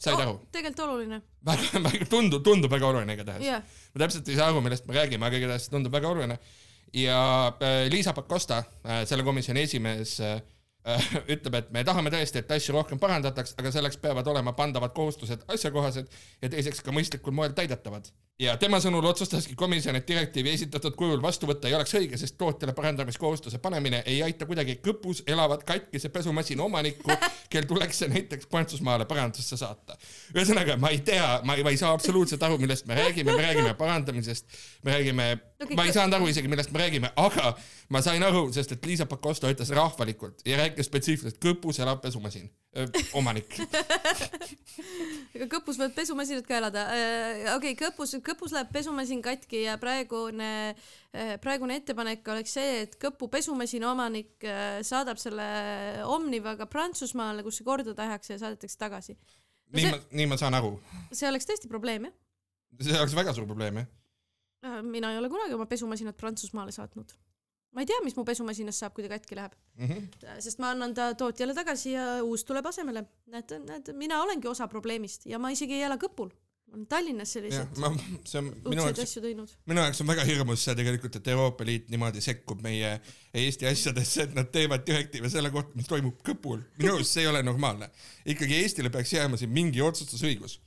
[0.00, 0.40] said aru?
[0.52, 3.62] tegelikult oluline, väga, väga tundub, tundub väga oluline igatahes jah.
[3.94, 6.38] ma täpselt ei saa aru, millest me räägime, aga igatahes tundub väga oluline.
[6.94, 7.20] ja
[7.62, 8.64] äh, Liisa Pakosta,
[9.04, 10.40] selle komisjoni esimees, äh,
[10.86, 15.42] ütleb, et me tahame tõesti, et asju rohkem parandataks, aga selleks peavad olema pandavad kohustused
[15.50, 16.10] asjakohased
[16.42, 18.10] ja teiseks ka mõistlikul moel täidetavad.
[18.40, 22.36] Ja tema sõnul otsustaski komisjon, et direktiivi esitatud kujul vastu võtta ei oleks õige, sest
[22.38, 27.16] tootjale parandamiskohustuse panemine ei aita kuidagi kõpus elavat katkise pesumasina omanikku,
[27.52, 29.96] kel tuleks see näiteks Prantsusmaale parandusse saata.
[30.34, 33.42] ühesõnaga, ma ei tea, ma ei, ma ei saa absoluutselt aru, millest me räägime, me
[33.42, 34.46] räägime parandamisest,
[34.84, 35.30] me räägime
[35.62, 37.54] Okei, ma ei saanud aru isegi, millest me räägime, aga
[37.88, 42.50] ma sain aru, sest et Liisa Pakosta ütles rahvalikult ja rääkis spetsiifiliselt kõpus elav pesumasin,
[43.16, 43.56] omanik.
[45.36, 46.84] ega kõpus võivad pesumasinad ka elada.
[47.56, 50.50] okei okay,, kõpus, kõpus läheb pesumasin katki ja praegune,
[51.42, 55.46] praegune ettepanek oleks see, et kõpu pesumasina omanik äh, saadab selle
[56.12, 59.18] Omnivaga Prantsusmaale, kus see korda tehakse ja saadetakse tagasi.
[59.74, 60.76] nii see- ma, nii ma saan aru.
[61.12, 62.18] see oleks tõesti probleem, jah.
[62.80, 63.94] see oleks väga suur probleem, jah.
[64.66, 67.12] Äh, mina ei ole kunagi oma pesumasinat Prantsusmaale saatnud.
[67.76, 69.52] Ma ei tea, mis mu pesumasinast saab, kui ta katki läheb,
[70.40, 73.04] sest ma annan ta tootjale tagasi ja uus tuleb asemele.
[73.28, 76.30] näed, näed, mina olengi osa probleemist ja ma isegi ei ela Kõpul.
[76.66, 77.90] ma olen Tallinnas selliseid, ma,
[78.26, 79.12] see on minu jaoks,
[79.68, 82.94] minu jaoks on väga hirmus see tegelikult, et Euroopa Liit niimoodi sekkub meie
[83.36, 86.64] Eesti asjadesse, et nad teevad direktiive selle kohta, mis toimub Kõpul.
[86.80, 87.90] minu arust see ei ole normaalne.
[88.24, 90.62] ikkagi Eestile peaks jääma siin mingi otsustusõigus.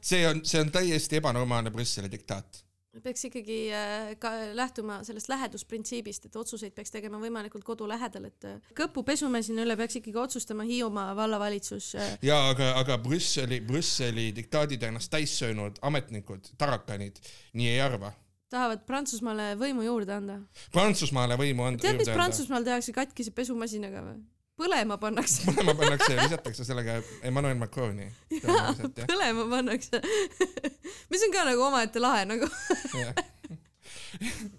[0.00, 2.65] see on, see on täiesti ebanormaalne Brüsseli diktaat.
[3.04, 8.46] Peaks ikkagi äh, ka lähtuma sellest lähedusprintsiibist, et otsuseid peaks tegema võimalikult kodu lähedal, et
[8.48, 11.94] äh, Kõpu pesumasina üle peaks ikkagi otsustama Hiiumaa vallavalitsus.
[12.22, 17.20] ja aga, aga Brüsseli, Brüsseli diktaadid ennast täis söönud ametnikud, tarakanid,
[17.56, 18.12] nii ei arva.
[18.52, 20.40] tahavad Prantsusmaale võimu juurde anda.
[20.72, 21.82] Prantsusmaale võimu anda.
[21.82, 22.12] tead, mis?
[22.14, 24.24] Prantsusmaal tehakse katkise pesumasinaga või?
[24.56, 25.46] Põlema pannakse.
[25.50, 28.08] mõlema pannakse ja visatakse sellega Emmanuel Macroni.
[29.12, 30.00] põlema pannakse.
[31.12, 32.48] mis on ka nagu omaette lahe nagu.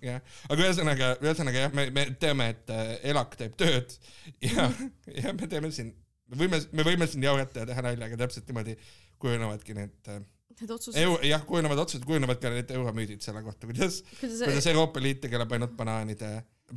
[0.03, 3.97] jah, aga ühesõnaga, ühesõnaga jah, me, me teame, et äh, ELAK teeb tööd
[4.45, 4.69] ja,
[5.17, 5.93] ja me teeme siin,
[6.29, 8.77] me võime, me võime siin jaurata ja teha nalja, aga täpselt niimoodi
[9.21, 10.25] kujunevadki need äh,
[10.57, 11.25] Need otsused.
[11.27, 15.51] jah, kujunevad otsused, kujunevad ka need euromüüdid selle kohta, kuidas, kuidas kuidas Euroopa Liit tegeleb
[15.53, 16.31] ainult banaanide,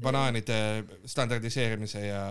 [0.04, 0.58] banaanide
[1.08, 2.24] standardiseerimise ja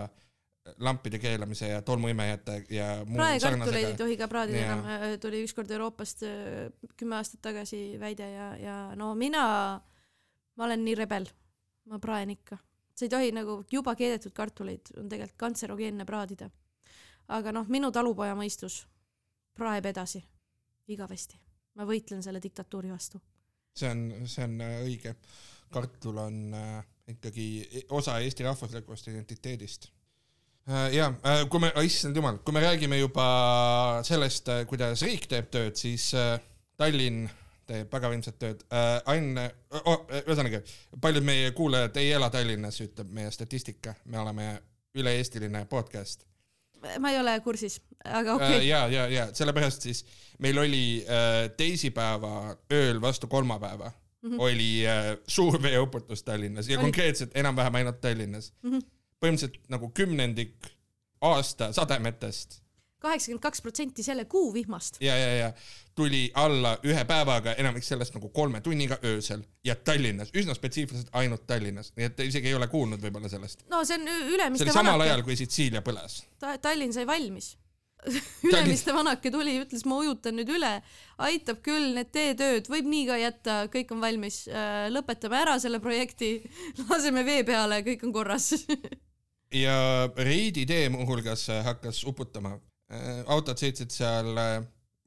[0.78, 4.82] lampide keelamise ja tolmuimejate ja muu praekartuleid ei tohi ka praadida enam,
[5.20, 6.68] tuli ükskord Euroopast äh,
[7.00, 9.44] kümme aastat tagasi väide ja, ja no mina,
[10.56, 11.28] ma olen nii rebel,
[11.88, 12.58] ma praen ikka.
[12.94, 16.50] sa ei tohi nagu juba keedetud kartuleid on tegelikult kantserogeenne praadida.
[17.28, 18.82] aga noh, minu talupoja mõistus
[19.56, 20.22] praeb edasi,
[20.88, 21.40] igavesti.
[21.74, 23.20] ma võitlen selle diktatuuri vastu.
[23.74, 25.14] see on, see on äh, õige.
[25.72, 29.90] kartul on äh, ikkagi osa Eesti rahvuslikust identiteedist.
[30.92, 33.26] Ja äh, kui me, issand jumal, kui me räägime juba
[34.06, 36.36] sellest, kuidas riik teeb tööd, siis äh,
[36.80, 37.28] Tallinn
[37.70, 38.62] teeb väga võimsat tööd.
[39.06, 39.36] Ain,
[40.24, 40.58] ühesõnaga,
[41.00, 44.46] paljud meie kuulajad ei ela Tallinnas, ütleb meie statistika, me oleme
[44.98, 46.26] üle-eestiline podcast.
[46.98, 48.66] ma ei ole kursis, aga okei okay..
[48.66, 50.04] ja, ja, ja sellepärast siis
[50.40, 54.40] meil oli äh, teisipäeva ööl vastu kolmapäeva mm -hmm.
[54.40, 56.84] oli äh, suur veeuputus Tallinnas ja Oli.
[56.84, 58.78] konkreetselt enam-vähem ainult Tallinnas mm.
[58.78, 58.82] -hmm.
[59.20, 60.72] Põhimõtteliselt nagu kümnendik
[61.20, 62.60] aasta sademetest
[63.00, 64.98] kaheksakümmend kaks protsenti selle kuu vihmast.
[65.00, 65.52] ja, ja, ja
[65.94, 71.46] tuli alla ühe päevaga, enamik sellest nagu kolme tunniga öösel ja Tallinnas, üsna spetsiifiliselt ainult
[71.46, 73.64] Tallinnas, nii et te isegi ei ole kuulnud võib-olla sellest.
[73.72, 76.22] no see on ü- see Ülemiste oli samal ajal, kui Sitsiilia põles.
[76.38, 77.54] Ta-, Tallinn sai valmis.
[78.48, 80.70] Ülemiste vanake tuli, ütles, ma ujutan nüüd üle,
[81.20, 84.42] aitab küll, need teetööd võib nii ka jätta, kõik on valmis,
[84.92, 86.38] lõpetame ära selle projekti,
[86.88, 88.54] laseme vee peale, kõik on korras.
[89.54, 89.76] ja
[90.16, 92.58] Reidi tee muuhulgas äh, hakkas uputama.
[93.30, 94.56] autod sõitsid seal äh,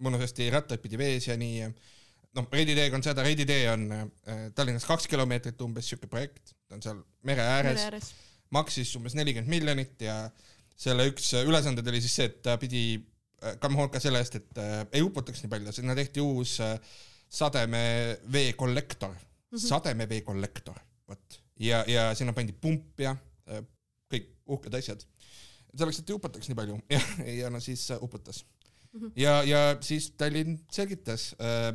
[0.03, 1.67] mõnusasti rattaid pidi vees ja nii.
[2.37, 4.05] noh, Reidi teega on seda, Reidi tee on äh,
[4.55, 8.11] Tallinnast kaks kilomeetrit umbes siuke projekt, ta on seal mere ääres mere, ääres.
[8.55, 10.17] maksis umbes nelikümmend miljonit ja
[10.79, 14.23] selle üks äh, ülesandeid oli siis see, et ta pidi äh, kandma hoolt ka selle
[14.23, 16.77] eest, et äh, ei uputaks nii palju, sinna tehti uus äh,
[17.33, 19.67] sademevee kollektor mm, -hmm.
[19.67, 20.79] sademevee kollektor,
[21.09, 21.39] vot.
[21.59, 23.15] ja, ja sinna pandi pump ja
[23.49, 23.63] äh,
[24.13, 25.05] kõik uhked asjad.
[25.73, 27.01] selleks, et ei uputaks nii palju ja,
[27.41, 28.43] ja no siis äh, uputas
[28.91, 28.99] mm.
[28.99, 29.11] -hmm.
[29.15, 31.73] ja, ja siis Tallinn selgitas äh,,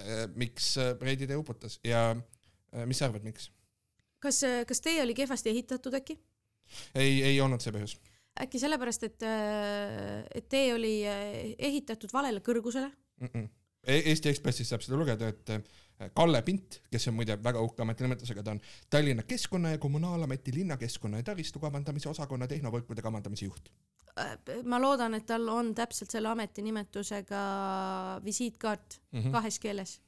[0.00, 2.10] äh, miks äh, Reidi tee uputas ja
[2.74, 3.50] äh, mis sa arvad, miks?
[4.18, 6.18] kas, kas tee oli kehvasti ehitatud äkki?
[6.94, 7.98] ei, ei olnud see põhjus
[8.42, 9.26] äkki sellepärast, et,
[10.34, 12.90] et tee oli äh, ehitatud valele kõrgusele?
[13.20, 13.30] mm.
[13.34, 13.48] -mm.
[13.88, 15.62] Eesti Ekspressis saab seda lugeda, et äh,
[16.14, 21.18] Kalle Pint, kes on muide väga uhke ametinimetusega, ta on Tallinna Keskkonna ja Kommunaalameti linnakeskkonna
[21.18, 23.72] ja taristu kavandamise osakonna tehnovõrkude kavandamise juht.
[24.64, 27.40] ma loodan, et tal on täpselt selle ametinimetusega
[28.24, 29.32] visiitkaart mm -hmm.
[29.32, 30.00] kahes keeles.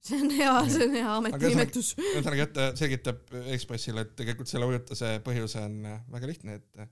[0.00, 1.94] see on hea, see on hea ametinimetus.
[1.98, 5.82] ühesõnaga, et ta selgitab Ekspressile, et tegelikult selle ujutuse põhjus on
[6.12, 6.88] väga lihtne, et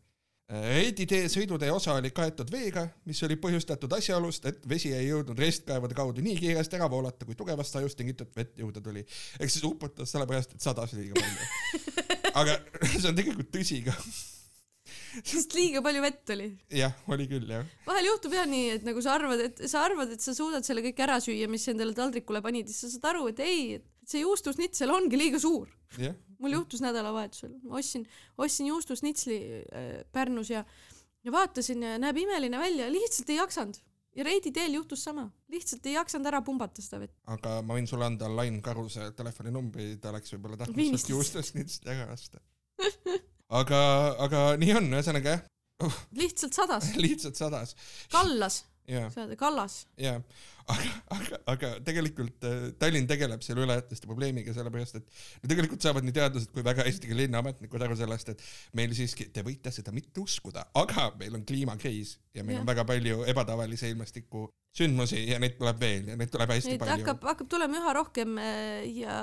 [0.52, 5.08] äh, Reidi tee sõidutee osa oli kaetud veega, mis oli põhjustatud asjaolust, et vesi ei
[5.08, 9.04] jõudnud ristkaevude kaudu nii kiiresti ära voolata, kui tugevast sajust tingitud vett juurde tuli.
[9.40, 11.84] ehk siis uputas sellepärast, et sadas liiga palju.
[12.40, 12.56] aga
[13.00, 13.94] see on tegelikult tõsi ka.
[15.24, 16.48] sest liiga palju vett oli.
[16.82, 17.66] jah, oli küll jah.
[17.88, 20.84] vahel juhtub jah nii, et nagu sa arvad, et sa arvad, et sa suudad selle
[20.84, 24.22] kõik ära süüa, mis endale taldrikule panid, siis sa saad aru, et ei, et see
[24.22, 25.68] juustusnitsel ongi liiga suur.
[26.38, 28.06] mul juhtus nädalavahetusel, ma ostsin,
[28.38, 30.64] ostsin juustusnitsli äh, Pärnus ja,
[31.24, 33.78] ja vaatasin ja näeb imeline välja, lihtsalt ei jaksanud.
[34.16, 37.16] ja Reidi teel juhtus sama, lihtsalt ei jaksanud ära pumbata seda vett.
[37.36, 42.12] aga ma võin sulle anda Lain Karuse telefoninumbri, ta oleks võib-olla tahtnud sealt juustusnitsli ära
[42.12, 42.40] osta
[43.48, 43.80] aga,
[44.26, 45.44] aga nii on, ühesõnaga jah
[45.86, 46.00] uh..
[46.18, 47.76] lihtsalt sadas lihtsalt sadas.
[48.12, 48.72] kallas yeah..
[48.86, 49.78] Sa oled kallas.
[50.00, 50.18] jaa,
[50.72, 55.08] aga, aga, aga tegelikult äh, Tallinn tegeleb selle ületajate probleemiga, sellepärast et
[55.42, 58.44] no tegelikult saavad nii teadlased kui väga Eesti linnaametnikud aru sellest, et
[58.78, 62.62] meil siiski, te võite seda mitte uskuda, aga meil on kliimakriis ja meil ja.
[62.64, 66.84] on väga palju ebatavalise ilmastiku sündmusi ja neid tuleb veel ja neid tuleb hästi neid
[66.84, 67.00] palju.
[67.00, 69.18] hakkab, hakkab tulema üha rohkem äh, ja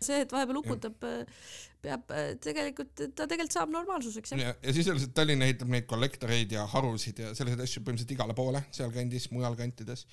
[0.00, 1.42] see, et vahepeal uputab, äh,
[1.84, 6.66] peab äh, tegelikult, ta tegelikult saab normaalsuseks ja, ja sisuliselt Tallinn ehitab neid kollektoreid ja
[6.74, 10.06] harusid ja selliseid asju põhimõtteliselt igale poole sealkandis, mujal kantides.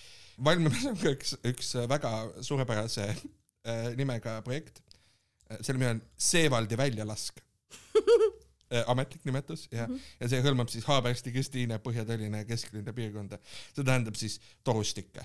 [0.44, 2.14] valmimas on ka üks, üks väga
[2.46, 4.82] suurepärase äh, nimega projekt.
[5.52, 7.44] Äh, selle nimi on Seevaldi väljalask
[8.92, 10.16] ametlik nimetus ja mm, -hmm.
[10.20, 13.40] ja see hõlmab siis Haabersti, Kristiine, Põhja-Tallinna ja Kesklinna piirkonda.
[13.76, 15.24] see tähendab siis torustikke.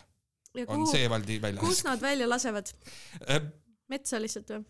[0.67, 1.65] on Seevaldi väljas.
[1.65, 2.71] kus nad välja lasevad?
[3.93, 4.64] Metsa lihtsalt või?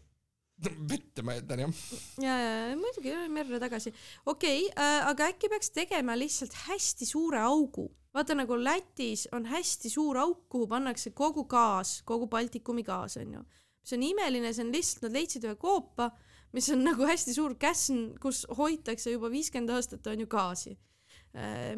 [0.92, 1.80] vette ma eeldan jah.
[2.22, 3.92] ja, ja muidugi merre tagasi.
[4.26, 7.88] okei okay, äh,, aga äkki peaks tegema lihtsalt hästi suure augu.
[8.14, 13.42] vaata nagu Lätis on hästi suur auk, kuhu pannakse kogu gaas, kogu Baltikumi gaas onju.
[13.82, 16.12] mis on imeline, see on lihtsalt, nad leidsid ühe koopa,
[16.52, 20.76] mis on nagu hästi suur käsn, kus hoitakse juba viiskümmend aastat onju gaasi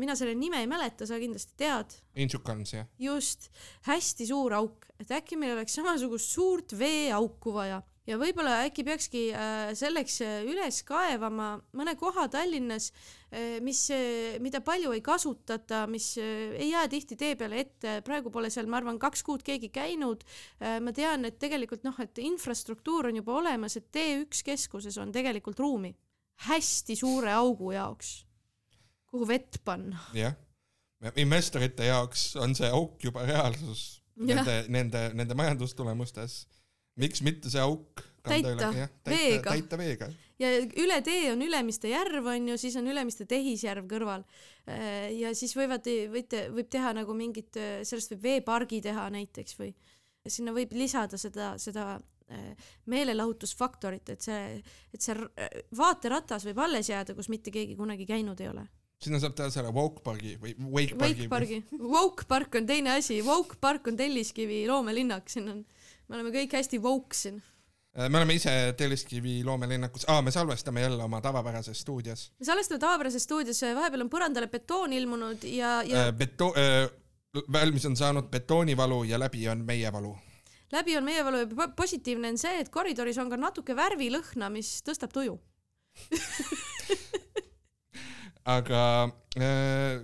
[0.00, 1.92] mina selle nime ei mäleta, sa kindlasti tead.
[2.18, 2.88] Inčukans jah.
[2.98, 3.50] just,
[3.86, 9.22] hästi suur auk, et äkki meil oleks samasugust suurt veeauku vaja ja võib-olla äkki peakski
[9.32, 12.90] äh, selleks äh, üles kaevama mõne koha Tallinnas,
[13.32, 13.80] äh, mis,
[14.44, 18.80] mida palju ei kasutata, mis ei jää tihti tee peale ette, praegu pole seal, ma
[18.80, 20.24] arvan, kaks kuud keegi käinud.
[20.84, 25.60] ma tean, et tegelikult noh, et infrastruktuur on juba olemas, et T1 keskuses on tegelikult
[25.60, 25.94] ruumi
[26.48, 28.23] hästi suure augu jaoks,
[29.14, 30.00] kuhu vett panna.
[30.18, 30.34] jah,
[31.20, 36.42] investorite jaoks on see auk juba reaalsus nende, nende, nende majandustulemustes
[37.00, 38.70] miks mitte see auk täita
[39.06, 39.50] veega.
[39.50, 40.08] täita veega.
[40.40, 40.50] ja
[40.80, 44.24] üle tee on Ülemiste järv onju, siis on Ülemiste tehisjärv kõrval.
[44.70, 49.74] Äh, ja siis võivad, võite, võib teha nagu mingit, sellest võib veepargi teha näiteks või
[50.24, 54.62] sinna võib lisada seda, seda äh, meelelahutusfaktorit, et see,
[54.94, 55.18] et see
[55.76, 58.64] vaateratas võib alles jääda, kus mitte keegi kunagi käinud ei ole
[59.04, 61.26] sinna saab teha selle woke pargi või wake pargi.
[61.26, 65.64] Wake pargi, woke park on teine asi, woke park on Telliskivi loomelinnak, siin on
[66.08, 67.40] me oleme kõik hästi woke siin.
[67.94, 70.06] Äh, me oleme ise Telliskivi loomelinnakus.
[70.10, 72.32] Ah,, me salvestame jälle oma tavapärases stuudios.
[72.38, 76.90] me salvestame tavapärases stuudios, vahepeal on põrandale betoon ilmunud ja, ja äh, beto- äh,,
[77.52, 80.16] valmis on saanud betoonivalu ja läbi on meie valu.
[80.72, 84.80] läbi on meie valu ja positiivne on see, et koridoris on ka natuke värvilõhna, mis
[84.82, 85.38] tõstab tuju
[88.44, 88.82] aga
[89.40, 90.00] äh,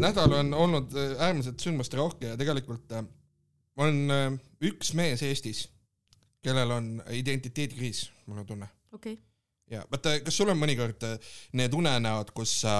[0.00, 3.04] nädal on olnud äh, äärmiselt sündmusterohke ja tegelikult äh,
[3.76, 4.32] on äh,
[4.64, 5.66] üks mees Eestis,
[6.42, 8.68] kellel on identiteedikriis, mul on tunne.
[8.92, 9.24] okei okay.
[9.70, 11.18] ja vaata, kas sul on mõnikord äh,
[11.60, 12.78] need unenäod, kus sa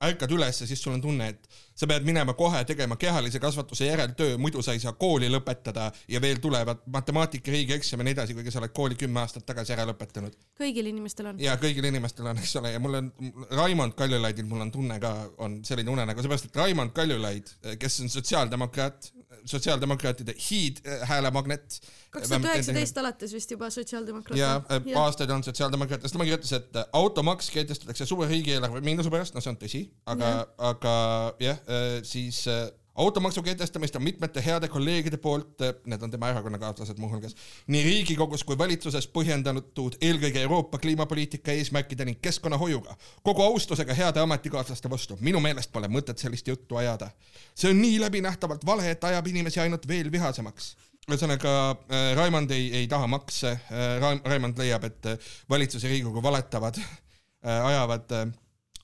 [0.00, 3.86] ärkad üles ja siis sul on tunne, et sa pead minema kohe tegema kehalise kasvatuse
[3.86, 8.36] järeltöö, muidu sa ei saa kooli lõpetada ja veel tulevad matemaatika riigieksam ja nii edasi,
[8.36, 10.36] kuigi sa oled kooli kümme aastat tagasi ära lõpetanud.
[10.60, 11.40] kõigil inimestel on.
[11.40, 13.12] ja kõigil inimestel on, eks ole, ja mul on,
[13.50, 18.12] Raimond Kaljulaidil mul on tunne ka, on selline unenägu, seepärast et Raimond Kaljulaid, kes on
[18.12, 19.12] sotsiaaldemokraat,
[19.44, 21.80] sotsiaaldemokraatide hiidhäälemagnet.
[22.10, 24.38] kaks tuhat üheksateist alates vist juba sotsiaaldemokraat.
[24.38, 25.00] ja, ja.
[25.00, 29.52] aastaid on sotsiaaldemokraat, sest tema kirjutas, et automaks kehtestatakse suure riigieelarve miinuse pärast, no see
[29.52, 30.32] on tõsi, aga,
[30.72, 30.94] aga
[31.40, 36.28] jah, äh, siis äh, automaksu kehtestamist on mitmete heade kolleegide poolt, äh, need on tema
[36.28, 37.36] erakonnakaaslased muuhulgas,
[37.66, 42.96] nii Riigikogus kui valitsuses põhjendatud eelkõige Euroopa kliimapoliitika eesmärkide ning keskkonnahoiuga.
[43.22, 47.10] kogu austusega heade ametikaaslaste vastu, minu meelest pole mõtet sellist juttu ajada.
[47.54, 50.76] see on nii läbinähtavalt vale, et ajab inimesi ainult veel vihasemaks
[51.10, 55.06] ühesõnaga äh, Raimond ei, ei taha makse äh,, Raimond leiab, et
[55.48, 58.34] valitsus ja Riigikogu valetavad äh,, ajavad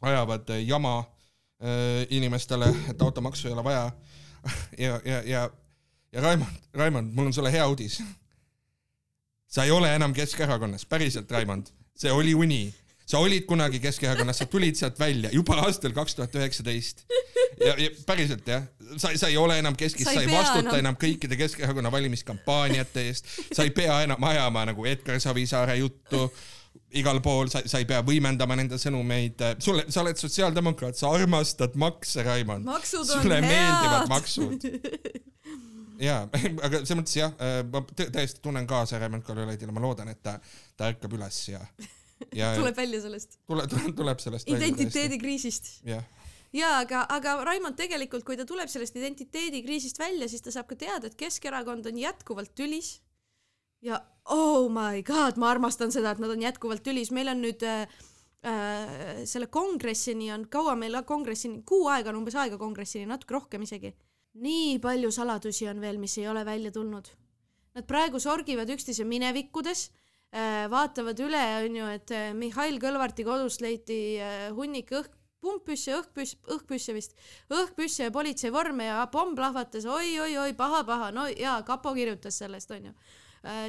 [0.02, 1.04] ajavad jama
[2.10, 3.92] inimestele, et automaksu ei ole vaja.
[4.84, 5.50] ja, ja, ja,
[6.12, 8.02] ja Raimond, Raimond, mul on sulle hea uudis.
[9.46, 12.74] sa ei ole enam Keskerakonnas, päriselt, Raimond, see oli uni.
[13.06, 17.04] sa olid kunagi Keskerakonnas, sa tulid sealt välja juba aastal kaks tuhat üheksateist.
[17.66, 18.62] ja, ja päriselt jah,
[18.96, 20.78] sa, sa ei ole enam keskis, Sa ei vastuta enam.
[20.78, 26.32] enam kõikide Keskerakonna valimiskampaaniate eest, sa ei pea enam ajama nagu Edgar Savisaare juttu
[26.96, 31.76] igal pool, sa, sa ei pea võimendama nende sõnumeid, sulle, sa oled sotsiaaldemokraat, sa armastad
[31.80, 32.68] makse, Raimond.
[32.86, 34.12] sulle meeldivad head.
[34.12, 34.68] maksud.
[36.08, 36.24] jaa,
[36.66, 37.36] aga selles mõttes jah,
[37.70, 40.36] ma tõ- täiesti tunnen kaasa Raimond Kaljulaidile, ma loodan, et ta,
[40.76, 41.62] ta ärkab üles ja,
[42.36, 45.72] ja tuleb välja sellest tule, tule, tuleb sellest identiteedikriisist.
[45.88, 46.04] jah,
[46.56, 50.78] jaa, aga, aga Raimond tegelikult, kui ta tuleb sellest identiteedikriisist välja, siis ta saab ka
[50.86, 52.98] teada, et Keskerakond on jätkuvalt tülis.
[53.84, 54.00] ja
[54.32, 57.84] oh my god, ma armastan seda, et nad on jätkuvalt tülis, meil on nüüd äh,
[58.46, 63.66] äh, selle kongressini on, kaua meil kongressini, kuu aega on umbes aega kongressini, natuke rohkem
[63.66, 63.94] isegi.
[64.36, 67.06] nii palju saladusi on veel, mis ei ole välja tulnud.
[67.76, 69.86] Nad praegu sorgivad üksteise minevikkudes
[70.32, 76.38] äh, vaatavad üle, onju, et äh, Mihhail Kõlvarti kodust leiti äh, hunnik õhk, pumppüsse, õhkpüss,
[76.52, 77.14] õhkpüsse vist,
[77.52, 82.94] õhkpüsse ja politseivorme ja pomm plahvatas oi,, oi-oi-oi, paha-paha, no jaa, kapo kirjutas sellest, onju.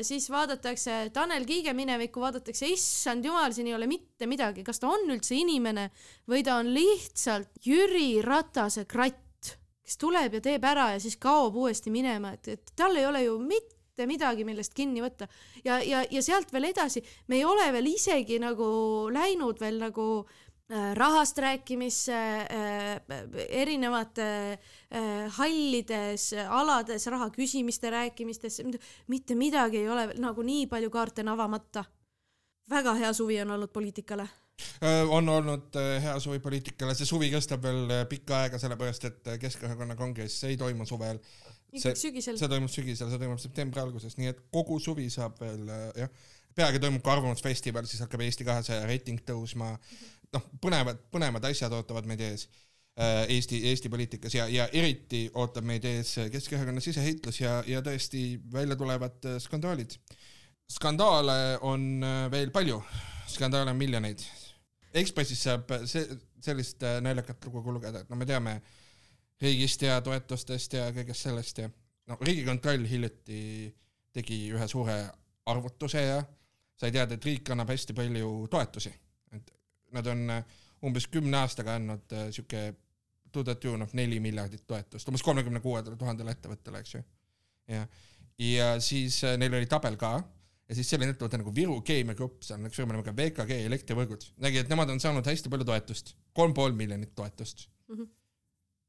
[0.01, 4.89] Siis vaadatakse Tanel Kiige minevikku, vaadatakse, issand jumal, siin ei ole mitte midagi, kas ta
[4.91, 5.89] on üldse inimene
[6.29, 9.53] või ta on lihtsalt Jüri Ratase kratt,
[9.85, 13.25] kes tuleb ja teeb ära ja siis kaob uuesti minema, et, et tal ei ole
[13.27, 15.25] ju mitte mitte midagi, millest kinni võtta.
[15.65, 17.01] Ja, ja, ja sealt veel edasi,
[17.33, 18.67] me ei ole veel isegi nagu
[19.09, 20.46] läinud veel nagu äh,
[20.93, 23.01] rahast rääkimisse äh,,
[23.49, 28.63] erinevate äh, hallides alades raha küsimiste rääkimistesse,
[29.07, 31.85] mitte midagi ei ole nagu nii palju kaarte on avamata.
[32.69, 34.27] väga hea suvi on olnud poliitikale.
[35.09, 39.27] on olnud äh, hea suvi poliitikale, see suvi kestab veel äh, pikka aega, sellepärast et
[39.27, 41.19] äh, Keskerakonna kongress ei toimu suvel,
[41.71, 42.37] sügisel.
[42.37, 46.11] see toimub sügisel, see toimub septembri alguses, nii et kogu suvi saab veel äh, jah,
[46.57, 49.75] peagi toimub ka Arvamusfestival, siis hakkab Eesti kahesaja reiting tõusma,
[50.35, 52.47] noh, põnevad, põnevad asjad ootavad meid ees
[52.99, 58.25] äh, Eesti, Eesti poliitikas ja, ja eriti ootab meid ees Keskerakonna siseheitlus ja, ja tõesti
[58.53, 59.97] välja tulevad äh, skandaalid.
[60.71, 62.81] skandaale on äh, veel palju,
[63.31, 64.23] skandaale on miljoneid.
[64.97, 66.05] Ekspressis saab see,
[66.41, 68.59] sellist naljakat lugu ka lugeda, et no me teame
[69.41, 71.69] riigist ja toetustest ja kõigest sellest ja
[72.07, 73.41] no Riigikontroll hiljuti
[74.15, 74.95] tegi ühe suure
[75.47, 76.21] arvutuse ja
[76.77, 79.06] sai teada, et riik annab hästi palju toetusi, et
[79.95, 82.63] nad on äh, umbes kümne aastaga andnud äh, sihuke
[83.31, 87.03] to the tune of neli miljardit toetust, umbes kolmekümne kuuele tuhandele ettevõttele, eks ju.
[87.73, 87.85] ja,
[88.41, 90.17] ja siis äh, neil oli tabel ka
[90.67, 94.63] ja siis selline ettevõte nagu Viru Keemiagrupp, see on üks firma nimega VKG elektrivõrgud, nägi,
[94.63, 98.03] et nemad on saanud hästi palju toetust, kolm pool miljonit toetust Mhm.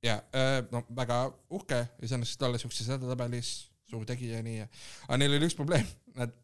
[0.02, 1.18] ja äh, no väga
[1.54, 4.64] uhke iseenesest olla siukses edetabelis suur tegija ja nii,
[5.06, 5.86] aga neil oli üks probleem,
[6.18, 6.34] nad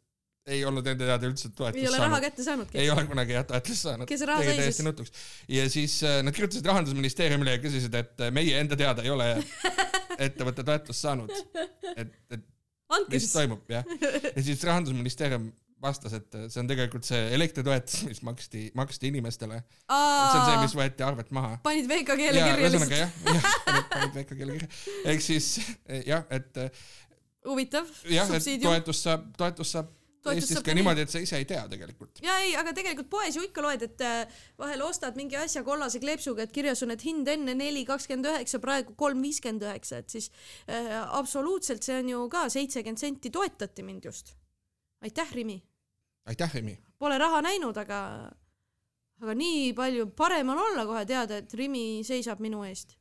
[0.52, 2.24] ei olnud enda teada üldse toetust ei ole raha saanud.
[2.26, 2.90] kätte saanudki ei.
[2.92, 4.08] ole kunagi jah toetust saanud.
[4.08, 4.80] Kes raha sai siis?
[4.84, 5.12] nutuks.
[5.48, 9.30] ja siis äh, nad kirjutasid rahandusministeeriumile ja küsisid, et äh, meie enda teada ei ole
[10.26, 11.32] ettevõte toetust saanud.
[11.96, 12.44] et, et
[12.92, 13.36] andke mis siis.
[13.38, 13.88] toimub jah.
[14.34, 15.48] ja siis rahandusministeerium
[15.84, 19.58] vastas, et see on tegelikult see elektritoetus, mis maksti, maksti inimestele.
[19.88, 21.58] see on see, mis võeti arvelt maha.
[21.64, 23.26] panid VKG-le ja kirja ühesõnaga lihtsalt.
[23.32, 24.70] jah, jah, panid, VKG-le kirja.
[25.12, 25.50] ehk siis
[26.04, 26.64] jah, et
[27.48, 27.88] huvitav.
[28.12, 29.92] jah, et toetust saab, toetust saab
[30.32, 32.20] Eestis ka niimoodi, et sa ise ei tea tegelikult.
[32.24, 36.00] ja ei, aga tegelikult poes ju ikka loed, et äh, vahel ostad mingi asja kollase
[36.00, 40.16] kleepsuga, et kirjas on, et hind enne neli kakskümmend üheksa, praegu kolm viiskümmend üheksa, et
[40.16, 40.30] siis
[40.64, 44.34] äh, absoluutselt see on ju ka seitsekümmend senti toetati mind just.
[45.04, 45.60] aitäh, Rimi.
[46.32, 46.78] aitäh, Rimi.
[46.98, 48.00] Pole raha näinud, aga,
[49.20, 52.96] aga nii palju parem on olla kohe teada, et Rimi seisab minu eest.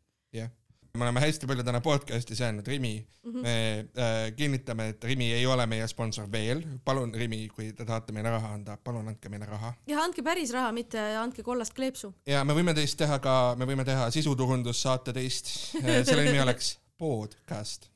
[0.94, 3.42] jah, me oleme hästi palju täna podcast'is öelnud Rimi mm, -hmm.
[3.42, 8.14] me äh, kinnitame, et Rimi ei ole meie sponsor veel, palun Rimi, kui te tahate
[8.14, 9.74] meile raha anda, palun andke meile raha.
[9.88, 12.14] ja andke päris raha, mitte andke kollast kleepsu.
[12.28, 15.50] ja me võime teist teha ka, me võime teha sisuturundussaate teist,
[15.82, 17.90] selle nimi oleks podcast.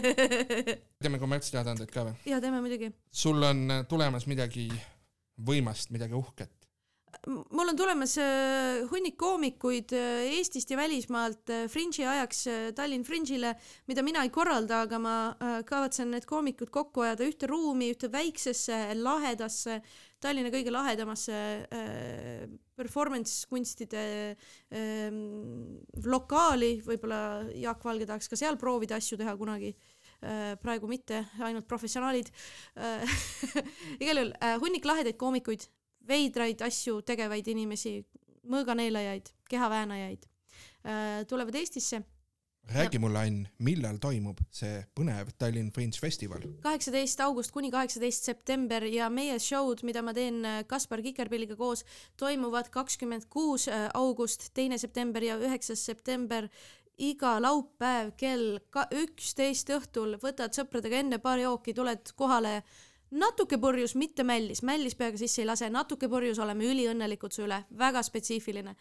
[1.02, 2.14] teeme kommertsteadaandeid ka või?
[2.26, 2.92] ja teeme muidugi.
[3.10, 4.68] sul on tulemas midagi
[5.46, 6.59] võimast, midagi uhket.
[7.26, 12.44] Mul on tulemas äh, hunnik koomikuid äh, Eestist ja välismaalt äh, Fringe'i ajaks
[12.76, 13.54] Tallinn Fringe'ile,
[13.88, 15.16] mida mina ei korralda, aga ma
[15.66, 19.80] kavatsen need koomikud kokku ajada ühte ruumi, ühte väiksesse lahedasse,
[20.20, 21.36] Tallinna kõige lahedamasse
[21.72, 22.42] äh,
[22.76, 24.02] performance kunstide
[24.36, 25.06] äh,
[26.04, 27.20] lokaali, võib-olla
[27.56, 29.72] Jaak Valge tahaks ka seal proovida asju teha kunagi.
[30.20, 32.28] Äh, praegu mitte, ainult professionaalid.
[34.02, 35.64] Igal juhul hunnik lahedaid koomikuid,
[36.10, 38.00] veidraid asju tegevaid inimesi,
[38.50, 42.02] mõõganeelajaid, kehaväänajaid äh, tulevad Eestisse.
[42.70, 46.44] räägi mulle, Ann, millal toimub see põnev Tallinn Fringe festival?
[46.62, 51.84] kaheksateist august kuni kaheksateist september ja meie show'd, mida ma teen äh, Kaspar Kikerpilliga koos,
[52.16, 56.48] toimuvad kakskümmend kuus äh, august, teine september ja üheksas september
[57.00, 58.60] iga laupäev kell
[59.02, 62.60] üksteist õhtul võtad sõpradega enne paari jooki, tuled kohale
[63.10, 67.62] natuke purjus, mitte mällis, mällis peaga sisse ei lase, natuke purjus, oleme üliõnnelikud su üle,
[67.78, 68.74] väga spetsiifiline.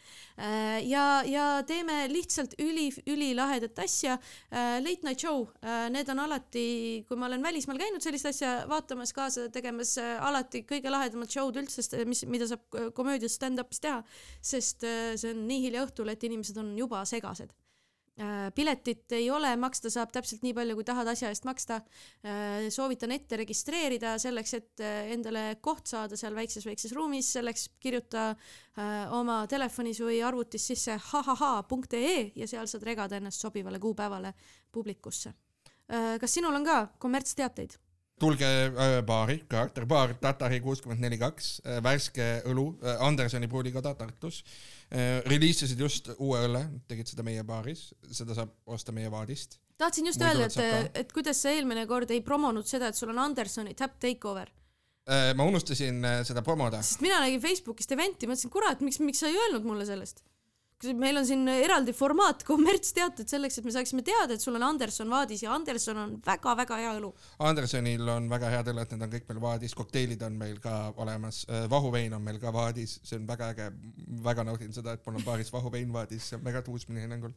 [0.86, 4.18] ja, ja teeme lihtsalt üli, ülilahedat asja.
[4.52, 5.48] Late night show,
[5.94, 10.92] need on alati, kui ma olen välismaal käinud sellist asja vaatamas, kaasa tegemas, alati kõige
[10.94, 14.04] lahedamad show'd üldse, mis, mida saab komöödias stand-up'is teha,
[14.42, 17.52] sest äh, see on nii hilja õhtul, et inimesed on juba segased.
[17.54, 17.68] Äh,
[18.55, 21.80] piletit ei ole, maksta saab täpselt nii palju, kui tahad asja eest maksta.
[22.70, 29.13] soovitan ette registreerida selleks, et äh, endale koht saada seal väikses-väikses ruumis, selleks kirjuta äh,
[29.15, 34.34] oma telefonis või arvutis sisse hahaha.ee ja seal saad regada ennast sobivale kuupäevale
[34.72, 35.34] publikusse.
[36.22, 37.80] kas sinul on ka kommertsteateid?
[38.20, 42.67] Tulge äh, baari, Kaarter baar, Tatari kuuskümmend neli kaks, värske õlu,
[43.05, 45.24] Andersoni pruuligoda Tartus äh,.
[45.30, 49.59] reliisisid just uue õlle, tegid seda meie baaris, seda saab osta meie vaadist.
[49.78, 53.13] tahtsin just Muidu öelda, et, et kuidas sa eelmine kord ei promonud seda, et sul
[53.13, 54.51] on Andersoni tap takeover,
[55.09, 56.84] Äh, ma unustasin äh, seda promoda.
[56.86, 60.22] sest mina nägin Facebookist event'i, mõtlesin, kurat, miks, miks sa ei öelnud mulle sellest?
[61.00, 65.10] Meil on siin eraldi formaat kommertsteated selleks, et me saaksime teada, et sul on Anderson
[65.12, 67.10] vaadis ja Anderson on väga-väga hea õlu.
[67.50, 71.42] Andersonil on väga head õlled, need on kõik meil vaadis, kokteilid on meil ka olemas,
[71.72, 73.68] vahuvein on meil ka vaadis, see on väga äge,
[74.24, 77.36] väga naudin seda, et mul on baaris vahuvein vaadis, see on väga tuus minu hinnangul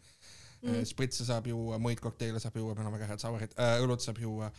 [0.63, 0.87] mm..
[0.89, 4.23] spritse saab juua, muid kokteile saab juua, meil on väga head saurid äh,, õlut saab
[4.23, 4.53] juua.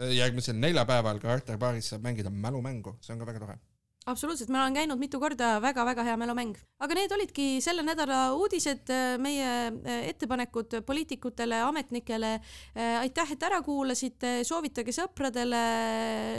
[0.00, 3.58] järgmisel neljapäeval Carter baaris saab mängida mälumängu, see on ka väga tore.
[4.06, 6.54] absoluutselt, ma olen käinud mitu korda väga,, väga-väga hea mälumäng.
[6.80, 8.88] aga need olidki selle nädala uudised,
[9.20, 12.32] meie äh, ettepanekud poliitikutele, ametnikele.
[13.00, 15.62] aitäh, et ära kuulasite, soovitage sõpradele,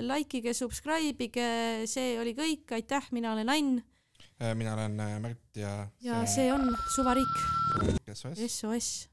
[0.07, 1.47] likeige, subscribe ige,
[1.85, 3.71] see oli kõik, aitäh, mina olen Ain
[4.55, 7.35] mina olen äh, Märt ja ja see on Suvariik,
[8.05, 9.09] kes SOS